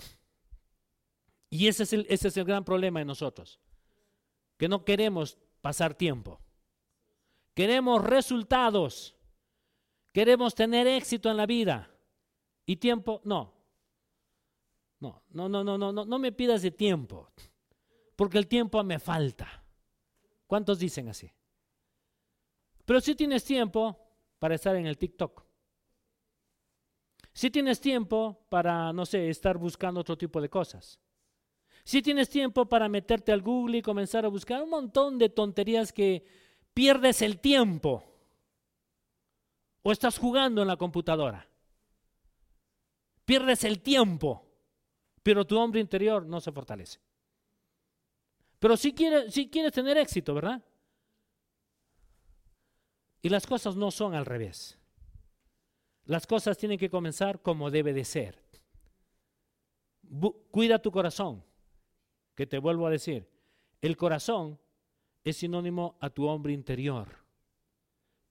[1.50, 3.60] Y ese es el, ese es el gran problema de nosotros,
[4.58, 6.40] que no queremos pasar tiempo.
[7.54, 9.16] Queremos resultados.
[10.14, 11.90] Queremos tener éxito en la vida.
[12.66, 13.54] Y tiempo, no.
[15.00, 17.32] No, no, no, no, no, no, no me pidas de tiempo,
[18.16, 19.61] porque el tiempo me falta.
[20.52, 21.32] ¿Cuántos dicen así?
[22.84, 23.98] Pero si tienes tiempo
[24.38, 25.46] para estar en el TikTok.
[27.32, 31.00] Si tienes tiempo para, no sé, estar buscando otro tipo de cosas.
[31.86, 35.94] Si tienes tiempo para meterte al Google y comenzar a buscar un montón de tonterías
[35.94, 36.26] que
[36.74, 38.04] pierdes el tiempo.
[39.84, 41.48] O estás jugando en la computadora.
[43.24, 44.46] Pierdes el tiempo,
[45.24, 47.00] pero tu hombre interior no se fortalece.
[48.62, 50.64] Pero si quieres, si quieres tener éxito, ¿verdad?
[53.24, 54.78] Y las cosas no son al revés.
[56.06, 58.40] Las cosas tienen que comenzar como debe de ser.
[60.52, 61.44] cuida tu corazón,
[62.36, 63.28] que te vuelvo a decir,
[63.82, 64.60] el corazón
[65.24, 67.26] es sinónimo a tu hombre interior.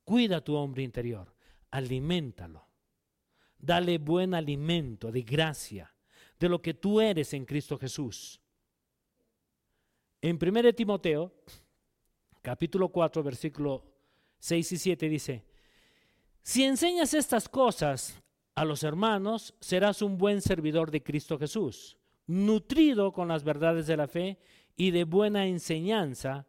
[0.05, 1.35] Cuida tu hombre interior,
[1.73, 2.69] aliméntalo.
[3.59, 5.93] Dale buen alimento de gracia,
[6.39, 8.40] de lo que tú eres en Cristo Jesús.
[10.23, 11.33] En 1 Timoteo,
[12.43, 13.83] capítulo 4, versículo
[14.39, 15.45] 6 y 7 dice,
[16.43, 18.21] si enseñas estas cosas
[18.55, 23.97] a los hermanos, serás un buen servidor de Cristo Jesús, nutrido con las verdades de
[23.97, 24.39] la fe
[24.77, 26.47] y de buena enseñanza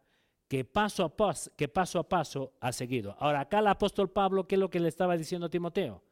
[0.48, 3.16] que paso a paso, que paso, a paso ha seguido.
[3.18, 6.02] Ahora, acá el apóstol Pablo, ¿qué es lo que le estaba diciendo a Timoteo?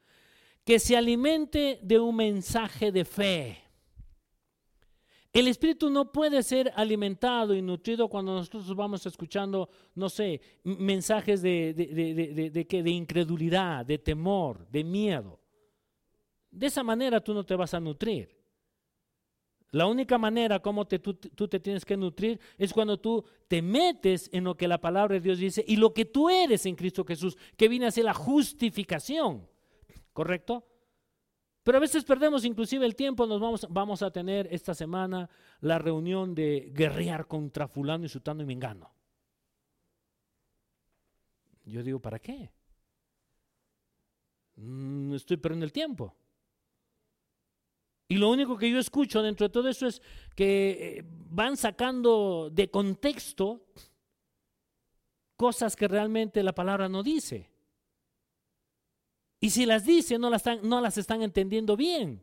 [0.65, 3.70] Que se alimente de un mensaje de fe
[5.33, 11.41] el espíritu no puede ser alimentado y nutrido cuando nosotros vamos escuchando, no sé, mensajes
[11.41, 15.39] de, de, de, incredulidad, de temor, de miedo.
[16.51, 18.37] De esa manera tú no te vas a nutrir.
[19.71, 23.63] La única manera como te, tú, tú, te tienes que nutrir es cuando tú te
[23.63, 26.75] metes en lo que la palabra de Dios dice y lo que tú eres en
[26.75, 29.49] Cristo Jesús, que viene a ser la justificación.
[30.13, 30.67] ¿Correcto?
[31.71, 35.31] Pero a veces perdemos inclusive el tiempo, nos vamos, vamos a tener esta semana
[35.61, 38.93] la reunión de guerrear contra fulano y sutano y mingano.
[41.65, 42.51] Yo digo, ¿para qué?
[44.57, 46.17] No mm, estoy perdiendo el tiempo.
[48.09, 50.03] Y lo único que yo escucho dentro de todo eso es
[50.35, 53.69] que eh, van sacando de contexto
[55.37, 57.50] cosas que realmente la palabra no dice.
[59.41, 62.23] Y si las dice, no las, están, no las están entendiendo bien.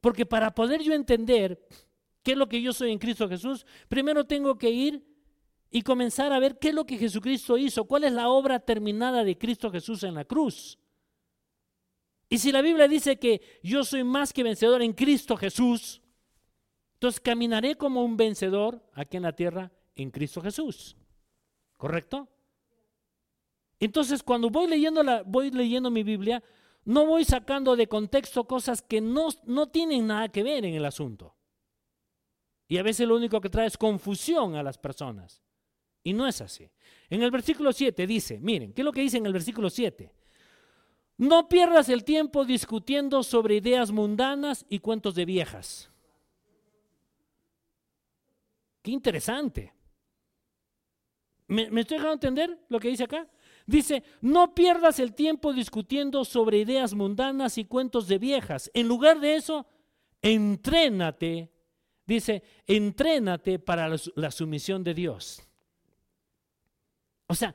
[0.00, 1.66] Porque para poder yo entender
[2.22, 5.04] qué es lo que yo soy en Cristo Jesús, primero tengo que ir
[5.70, 9.24] y comenzar a ver qué es lo que Jesucristo hizo, cuál es la obra terminada
[9.24, 10.78] de Cristo Jesús en la cruz.
[12.28, 16.02] Y si la Biblia dice que yo soy más que vencedor en Cristo Jesús,
[16.94, 20.96] entonces caminaré como un vencedor aquí en la tierra en Cristo Jesús.
[21.76, 22.28] ¿Correcto?
[23.80, 26.42] Entonces, cuando voy leyendo, la, voy leyendo mi Biblia,
[26.84, 30.84] no voy sacando de contexto cosas que no, no tienen nada que ver en el
[30.84, 31.34] asunto.
[32.68, 35.42] Y a veces lo único que trae es confusión a las personas.
[36.04, 36.70] Y no es así.
[37.08, 40.12] En el versículo 7 dice, miren, ¿qué es lo que dice en el versículo 7?
[41.16, 45.90] No pierdas el tiempo discutiendo sobre ideas mundanas y cuentos de viejas.
[48.82, 49.74] Qué interesante.
[51.48, 53.28] ¿Me, me estoy dejando entender lo que dice acá?
[53.70, 58.68] Dice, no pierdas el tiempo discutiendo sobre ideas mundanas y cuentos de viejas.
[58.74, 59.64] En lugar de eso,
[60.20, 61.52] entrénate,
[62.04, 65.46] dice, entrénate para la, sumisión de Dios.
[67.28, 67.54] O sea,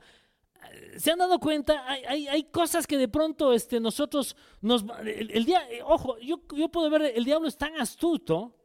[0.96, 1.84] ¿Se han dado cuenta?
[1.86, 4.84] Hay, hay, cosas que de pronto este, nosotros nos...
[5.04, 8.56] El, día, ojo, yo, yo puedo ver, el diablo es tan astuto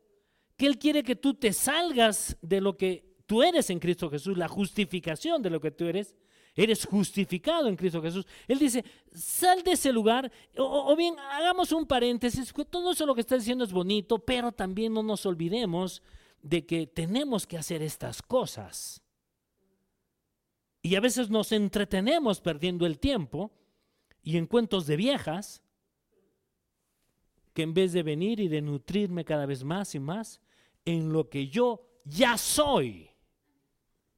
[0.56, 4.38] que él quiere que tú te salgas de lo que tú eres en Cristo Jesús,
[4.38, 6.16] la justificación de lo que tú eres.
[6.54, 8.26] Eres justificado en Cristo Jesús.
[8.48, 8.84] Él dice,
[9.14, 13.64] sal de ese lugar, o, bien hagamos un paréntesis, todo eso lo que está diciendo
[13.64, 16.02] es bonito, pero también no nos olvidemos
[16.42, 19.02] de que tenemos que hacer estas cosas.
[20.82, 23.52] Y a veces nos entretenemos perdiendo el tiempo
[24.24, 25.64] y en cuentos de viejas,
[27.54, 30.42] que en vez de venir y de nutrirme cada vez más y más
[30.86, 33.10] en lo que yo ya soy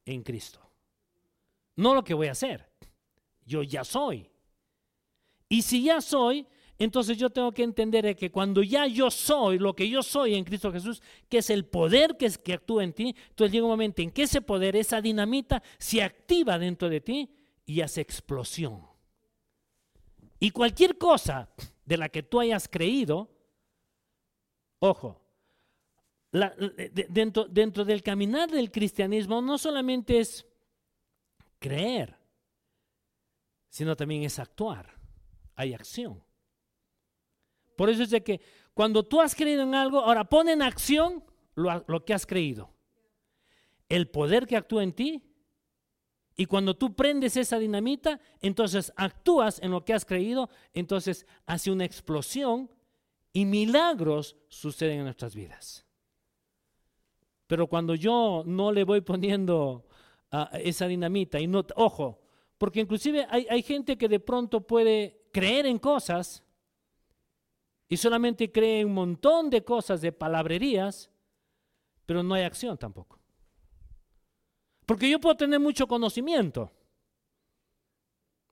[0.05, 0.72] en Cristo.
[1.75, 2.69] No lo que voy a hacer,
[3.45, 4.29] yo ya soy.
[5.49, 6.47] Y si ya soy,
[6.77, 10.43] entonces yo tengo que entender que cuando ya yo soy lo que yo soy en
[10.43, 13.71] Cristo Jesús, que es el poder que, es, que actúa en ti, entonces llega un
[13.71, 17.29] momento en que ese poder, esa dinamita, se activa dentro de ti
[17.65, 18.81] y hace explosión.
[20.39, 21.49] Y cualquier cosa
[21.85, 23.29] de la que tú hayas creído,
[24.79, 25.21] ojo,
[27.09, 30.45] dentro, dentro del caminar del cristianismo no solamente es
[31.63, 32.17] creer,
[33.69, 34.93] sino también es actuar.
[35.55, 36.21] Hay acción.
[37.77, 38.41] Por eso es de que
[38.73, 41.23] cuando tú has creído en algo, ahora pon en acción
[41.55, 42.69] lo, que has creído.
[43.87, 45.23] El poder que actúa en ti.
[46.35, 51.71] Y cuando tú prendes esa dinamita, entonces actúas en lo que has creído, entonces hace
[51.71, 52.69] una explosión
[53.31, 55.85] y milagros suceden en nuestras vidas.
[57.47, 59.85] Pero cuando yo no le voy poniendo
[60.53, 62.19] esa dinamita y no, ojo,
[62.57, 66.43] porque inclusive hay, hay gente que de pronto puede creer en cosas
[67.87, 71.11] y solamente cree un montón de cosas, de palabrerías,
[72.05, 73.19] pero no hay acción tampoco.
[74.85, 76.71] Porque yo puedo tener mucho conocimiento,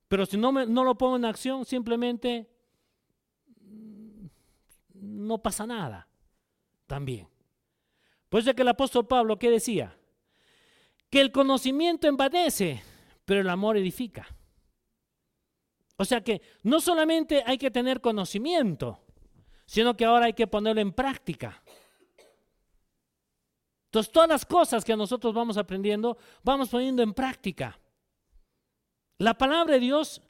[0.07, 2.49] pero si no, me, no lo pongo en acción, simplemente
[3.61, 4.25] mm,
[4.93, 6.07] no pasa nada
[6.86, 7.27] también.
[8.29, 9.97] Pues de que el apóstol Pablo, ¿qué decía?
[11.12, 12.82] Que el conocimiento envanece,
[13.26, 14.28] pero el amor edifica.
[15.97, 18.99] O sea que no solamente hay que tener conocimiento,
[19.68, 21.62] sino que ahora hay que ponerlo en práctica.
[23.86, 27.78] Entonces, todas las cosas que nosotros vamos aprendiendo, vamos poniendo en práctica.
[29.18, 30.22] La palabra de Dios,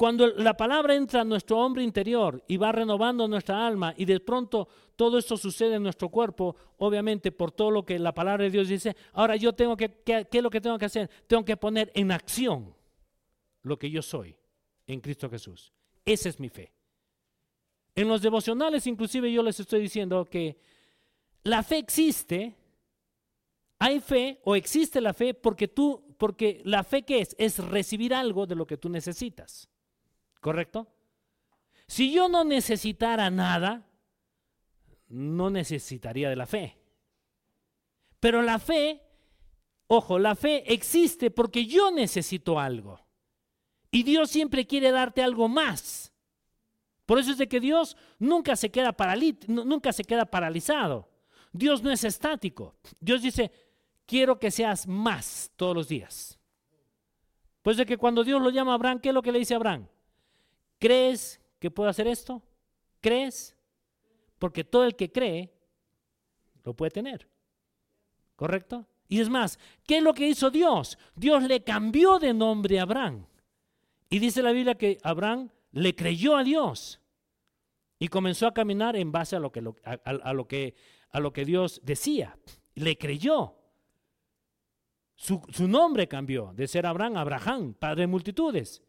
[0.00, 4.18] cuando la palabra entra en nuestro hombre interior y va renovando nuestra alma y de
[4.18, 8.50] pronto todo esto sucede en nuestro cuerpo, obviamente por todo lo que la palabra de
[8.50, 11.10] Dios dice, ahora yo tengo que, ¿qué, es lo que tengo que hacer?
[11.26, 12.74] Tengo que poner en acción
[13.60, 14.34] lo que yo soy
[14.86, 15.70] en Cristo Jesús.
[16.06, 16.72] Esa es mi fe.
[17.94, 20.56] En los devocionales inclusive yo les estoy diciendo que
[21.42, 22.56] la fe existe,
[23.78, 28.14] hay fe o existe la fe porque tú, porque la fe que es, es recibir
[28.14, 29.69] algo de lo que tú necesitas.
[30.40, 30.88] ¿Correcto?
[31.86, 33.86] Si yo no necesitara nada,
[35.08, 36.78] no necesitaría de la fe.
[38.20, 39.02] Pero la fe,
[39.86, 43.06] ojo, la fe existe porque yo necesito algo.
[43.90, 46.12] Y Dios siempre quiere darte algo más.
[47.06, 48.94] Por eso es de que Dios nunca se queda,
[49.48, 51.10] nunca se queda paralizado.
[51.52, 52.76] Dios no es estático.
[53.00, 53.50] Dios dice,
[54.06, 56.38] quiero que seas más todos los días.
[57.62, 59.54] Pues de que cuando Dios lo llama a Abraham, ¿qué es lo que le dice
[59.54, 59.88] a Abraham?
[60.80, 62.42] ¿Crees que puedo hacer esto?
[63.00, 63.56] ¿Crees?
[64.40, 65.52] Porque todo el que cree
[66.64, 67.28] lo puede tener.
[68.34, 68.86] ¿Correcto?
[69.06, 70.98] Y es más, ¿qué es lo que hizo Dios?
[71.14, 73.26] Dios le cambió de nombre a Abraham.
[74.08, 77.00] Y dice la Biblia que Abraham le creyó a Dios.
[77.98, 80.74] Y comenzó a caminar en base a lo que, a, lo que,
[81.10, 82.38] a lo que Dios decía.
[82.74, 83.56] Le creyó.
[85.16, 88.82] Su, nombre cambió de ser Abraham a Abraham, padre de multitudes.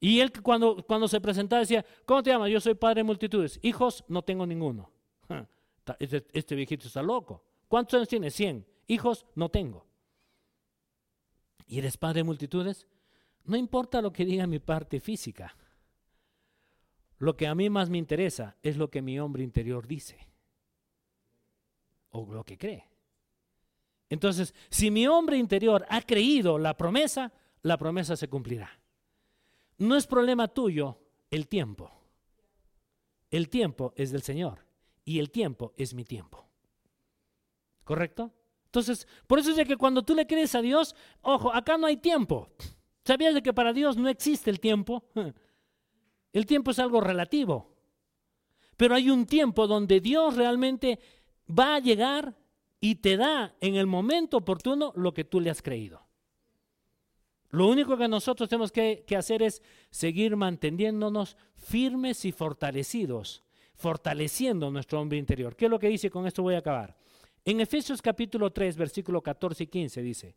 [0.00, 2.50] Y él cuando, cuando se presentaba decía, ¿cómo te llamas?
[2.50, 3.58] Yo soy padre de multitudes.
[3.62, 4.90] Hijos, no tengo ninguno.
[5.98, 7.44] Este, este, viejito está loco.
[7.68, 8.30] ¿Cuántos años tiene?
[8.30, 8.66] Cien.
[8.86, 9.86] Hijos, no tengo.
[11.66, 12.86] ¿Y eres padre de multitudes?
[13.44, 15.54] No importa lo que diga mi parte física.
[17.18, 20.26] Lo que a mí más me interesa es lo que mi hombre interior dice
[22.10, 22.88] o lo que cree.
[24.08, 27.32] Entonces, si mi hombre interior ha creído la promesa,
[27.62, 28.78] la promesa se cumplirá.
[29.78, 30.98] No es problema tuyo
[31.30, 31.90] el tiempo.
[33.30, 34.64] El tiempo es del Señor
[35.04, 36.46] y el tiempo es mi tiempo.
[37.82, 38.32] ¿Correcto?
[38.66, 41.86] Entonces, por eso es de que cuando tú le crees a Dios, ojo, acá no
[41.86, 42.48] hay tiempo.
[43.04, 45.04] ¿Sabías de que para Dios no existe el tiempo?
[46.32, 47.76] El tiempo es algo relativo.
[48.76, 50.98] Pero hay un tiempo donde Dios realmente
[51.48, 52.36] va a llegar
[52.80, 56.03] y te da en el momento oportuno lo que tú le has creído.
[57.54, 63.44] Lo único que nosotros tenemos que, hacer es seguir manteniéndonos firmes y fortalecidos,
[63.76, 65.54] fortaleciendo nuestro hombre interior.
[65.54, 66.10] ¿Qué es lo que dice?
[66.10, 66.96] Con esto voy a acabar.
[67.44, 70.34] En Efesios capítulo 3, versículo 14 y 15 dice,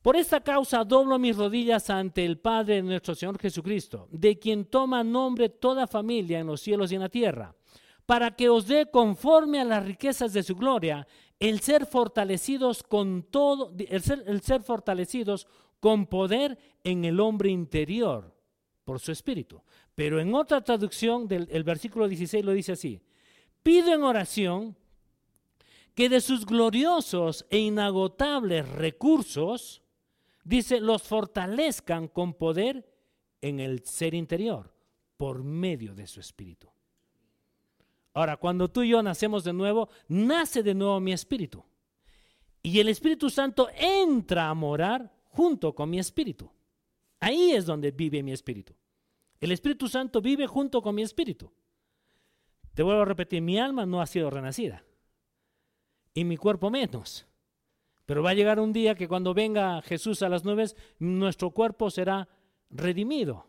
[0.00, 4.66] por esta causa doblo mis rodillas ante el Padre de nuestro Señor Jesucristo, de quien
[4.66, 7.52] toma nombre toda familia en los cielos y en la tierra,
[8.04, 11.08] para que os dé conforme a las riquezas de su gloria
[11.40, 15.48] el ser fortalecidos con todo, el ser, el ser fortalecidos
[15.80, 18.34] con poder en el hombre interior
[18.84, 19.62] por su espíritu.
[19.94, 23.00] Pero en otra traducción del el versículo 16 lo dice así:
[23.62, 24.76] Pido en oración
[25.94, 29.82] que de sus gloriosos e inagotables recursos
[30.46, 32.88] Dice, los fortalezcan con poder
[33.40, 34.72] en el ser interior
[35.16, 36.68] por medio de su espíritu.
[38.14, 41.64] Ahora, cuando tú y yo nacemos de nuevo, nace de nuevo mi espíritu.
[42.62, 46.50] Y el Espíritu Santo entra a morar junto con mi espíritu.
[47.20, 48.74] Ahí es donde vive mi espíritu.
[49.38, 51.52] El Espíritu Santo vive junto con mi espíritu.
[52.72, 54.82] Te vuelvo a repetir, mi alma no ha sido renacida.
[56.14, 57.26] Y mi cuerpo menos.
[58.06, 61.90] Pero va a llegar un día que cuando venga Jesús a las nubes, nuestro cuerpo
[61.90, 62.28] será
[62.70, 63.46] redimido.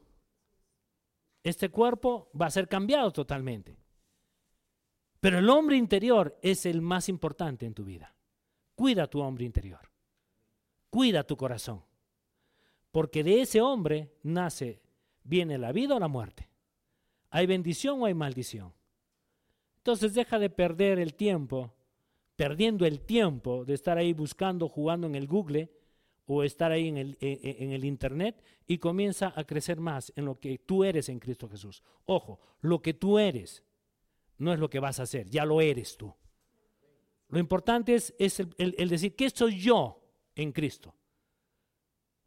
[1.42, 3.80] Este cuerpo va a ser cambiado totalmente.
[5.22, 8.14] Pero el hombre interior es el más importante en tu vida.
[8.76, 9.90] Cuida tu hombre interior.
[10.90, 11.84] Cuida tu corazón.
[12.92, 14.82] Porque de ese hombre nace,
[15.24, 16.50] viene la vida o la muerte.
[17.30, 18.74] Hay bendición o hay maldición.
[19.78, 21.74] Entonces deja de perder el tiempo
[22.38, 25.72] perdiendo el tiempo de estar ahí buscando, jugando en el Google
[26.28, 30.40] o estar ahí en el, en el Internet y comienza a crecer más en lo
[30.40, 31.82] que tú eres en Cristo Jesús.
[32.06, 33.64] Ojo, lo que tú eres
[34.38, 36.14] no es lo que vas a hacer, ya lo eres tú.
[37.30, 40.00] Lo importante es, es el, el decir, ¿qué soy yo
[40.38, 40.96] en Cristo?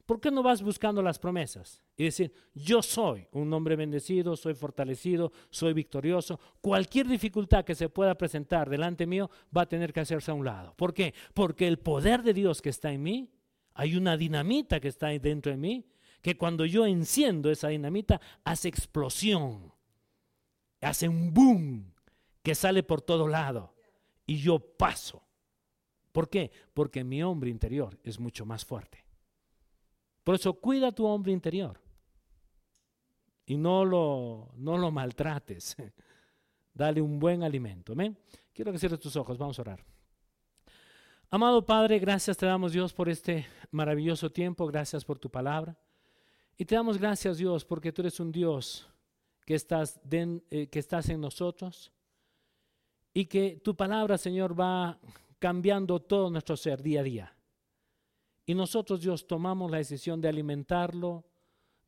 [0.05, 1.81] ¿Por qué no vas buscando las promesas?
[1.97, 6.41] Y decir, yo soy un hombre bendecido, soy fortalecido, soy victorioso.
[6.61, 10.45] Cualquier dificultad que se pueda presentar delante mío va a tener que hacerse a un
[10.45, 10.75] lado.
[10.77, 11.15] ¿Por qué?
[11.33, 13.31] Porque el poder de Dios que está en mí,
[13.75, 15.87] hay una dinamita que está dentro de mí,
[16.23, 19.73] que cuando yo enciendo esa dinamita hace explosión,
[20.81, 21.95] hace un boom
[22.43, 23.75] que sale por todo lado
[24.27, 25.23] y yo paso.
[26.13, 26.51] ¿Por qué?
[26.75, 29.05] Porque mi hombre interior es mucho más fuerte.
[30.25, 31.81] Por eso cuida tu hombre interior
[33.47, 35.77] y no lo, no lo maltrates.
[36.75, 37.93] Dale un buen alimento.
[37.93, 38.17] ¿Amén?
[38.53, 39.39] Quiero que cierres tus ojos.
[39.39, 39.85] Vamos a orar.
[41.31, 44.67] Amado Padre, gracias te damos Dios por este maravilloso tiempo.
[44.67, 45.77] Gracias por tu palabra.
[46.57, 48.89] Y te damos gracias Dios porque tú eres un Dios
[49.47, 51.93] que estás, eh, que estás en nosotros
[53.13, 54.99] y que tu palabra, Señor, va
[55.41, 57.37] cambiando todo nuestro ser día a día.
[58.47, 61.25] Y nosotros, Dios, tomamos la decisión de alimentarlo,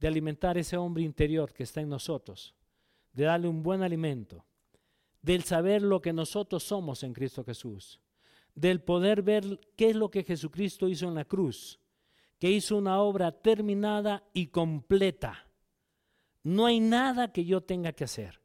[0.00, 2.56] de alimentar ese hombre interior que está en nosotros,
[3.12, 4.44] de darle un buen alimento,
[5.20, 8.00] del saber lo que nosotros somos en Cristo Jesús,
[8.54, 11.78] del poder ver qué es lo que Jesucristo hizo en la cruz,
[12.38, 15.46] que hizo una obra terminada y completa.
[16.42, 18.40] No hay nada que yo tenga que hacer.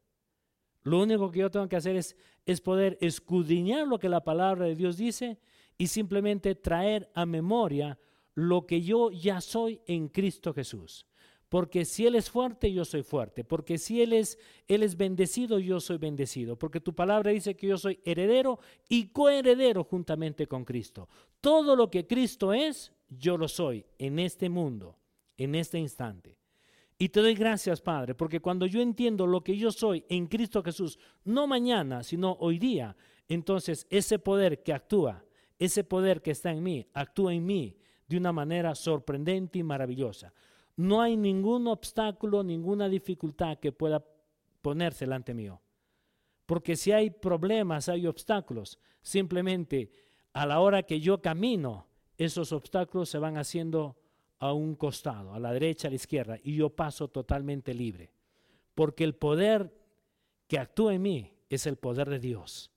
[0.82, 2.16] Lo único que yo tengo que hacer es,
[2.48, 5.38] es poder escudriñar lo que la palabra de Dios dice
[5.76, 7.98] y simplemente traer a memoria
[8.34, 11.04] lo que yo ya soy en Cristo Jesús.
[11.50, 13.44] Porque si Él es fuerte, yo soy fuerte.
[13.44, 16.58] Porque si Él es, Él es bendecido, yo soy bendecido.
[16.58, 21.06] Porque tu palabra dice que yo soy heredero y coheredero juntamente con Cristo.
[21.42, 24.96] Todo lo que Cristo es, yo lo soy en este mundo,
[25.36, 26.37] en este instante.
[26.98, 30.64] Y te doy gracias, Padre, porque cuando yo entiendo lo que yo soy en Cristo
[30.64, 32.96] Jesús, no mañana, sino hoy día,
[33.28, 35.24] entonces ese poder que actúa,
[35.60, 37.76] ese poder que está en mí, actúa en mí
[38.08, 40.32] de una manera sorprendente y maravillosa.
[40.76, 44.04] No hay ningún obstáculo, ninguna dificultad que pueda
[44.60, 45.60] ponerse delante mío.
[46.46, 49.90] Porque si hay problemas, hay obstáculos, simplemente
[50.32, 51.86] a la hora que yo camino,
[52.16, 53.96] esos obstáculos se van haciendo
[54.38, 58.12] a un costado, a la derecha, a la izquierda, y yo paso totalmente libre.
[58.74, 59.74] Porque el poder
[60.46, 62.70] que actúa en mí es el poder de Dios.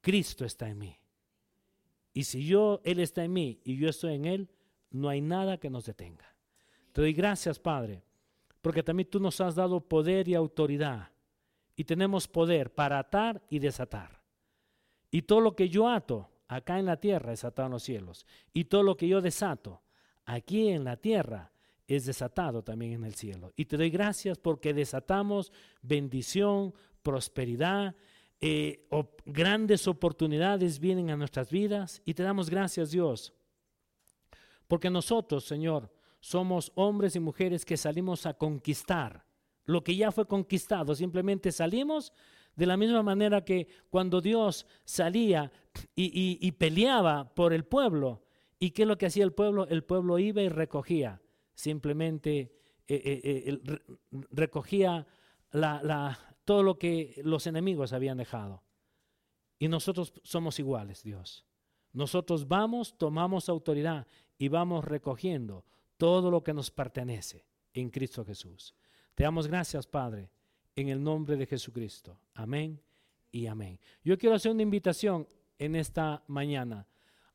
[0.00, 0.98] Cristo está en mí.
[2.12, 4.48] Y si yo, Él está en mí y yo estoy en Él,
[4.90, 6.34] no hay nada que nos detenga.
[6.92, 8.02] Te doy gracias, Padre,
[8.60, 11.10] porque también tú nos has dado poder y autoridad.
[11.74, 14.20] Y tenemos poder para atar y desatar.
[15.10, 18.26] Y todo lo que yo ato acá en la tierra es atado en los cielos.
[18.52, 19.80] Y todo lo que yo desato
[20.24, 21.52] aquí en la tierra
[21.86, 23.52] es desatado también en el cielo.
[23.56, 25.52] Y te doy gracias porque desatamos
[25.82, 27.94] bendición, prosperidad
[28.44, 28.88] eh,
[29.24, 33.32] grandes oportunidades vienen a nuestras vidas y te damos gracias Dios.
[34.66, 39.24] Porque nosotros, Señor, somos hombres y mujeres que salimos a conquistar
[39.64, 40.96] lo que ya fue conquistado.
[40.96, 42.12] Simplemente salimos
[42.56, 45.52] de la misma manera que cuando Dios salía
[45.94, 48.21] y, peleaba por el pueblo.
[48.62, 49.66] ¿Y qué es lo que hacía el pueblo?
[49.66, 51.20] El pueblo iba y recogía.
[51.52, 52.54] Simplemente
[52.86, 53.60] eh, eh, eh,
[54.30, 55.04] recogía
[56.44, 58.62] todo lo que los enemigos habían dejado.
[59.58, 61.44] Y nosotros somos iguales, Dios.
[61.92, 64.06] Nosotros vamos, tomamos autoridad
[64.38, 65.64] y vamos recogiendo
[65.96, 67.44] todo lo que nos pertenece
[67.74, 68.76] en Cristo Jesús.
[69.16, 70.30] Te damos gracias, Padre,
[70.76, 72.16] en el nombre de Jesucristo.
[72.34, 72.80] Amén
[73.32, 73.80] y amén.
[74.04, 75.26] Yo quiero hacer una invitación
[75.58, 76.86] en esta mañana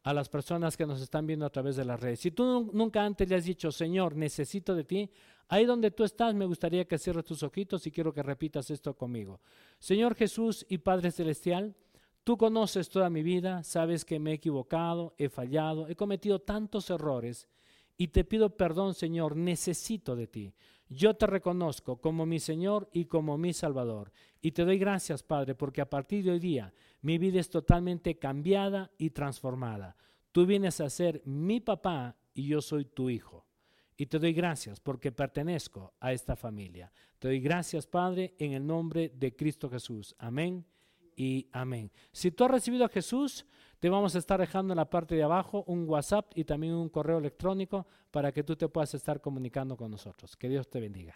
[0.08, 2.22] a las personas que nos están viendo a través de las redes.
[2.22, 5.12] Si tú nunca antes le has dicho, Señor, necesito de ti,
[5.50, 8.94] ahí donde tú estás, me gustaría que cierres tus ojitos y quiero que repitas esto
[8.94, 9.42] conmigo.
[9.80, 11.76] Señor Jesús y Padre Celestial,
[12.24, 16.90] tú conoces toda mi vida, sabes que me he equivocado, he fallado, he cometido tantos
[16.90, 17.50] errores
[17.98, 20.54] y te pido perdón, Señor, necesito de ti.
[20.90, 24.12] Yo te reconozco como mi Señor y como mi Salvador.
[24.42, 28.18] Y te doy gracias, Padre, porque a partir de hoy día mi vida es totalmente
[28.18, 29.98] cambiada y transformada.
[30.32, 33.46] Tú vienes a ser mi papá y yo soy tu hijo.
[33.98, 36.94] Y te doy gracias porque pertenezco a esta familia.
[37.18, 40.16] Te doy gracias, Padre, en el nombre de Cristo Jesús.
[40.20, 40.66] Amén
[41.18, 41.92] y amén.
[42.14, 43.46] Si tú has recibido a Jesús,
[43.80, 46.90] te vamos a estar dejando en la parte de abajo un WhatsApp y también un
[46.90, 50.38] correo electrónico para que tú te puedas estar comunicando con nosotros.
[50.38, 51.16] Que Dios te bendiga.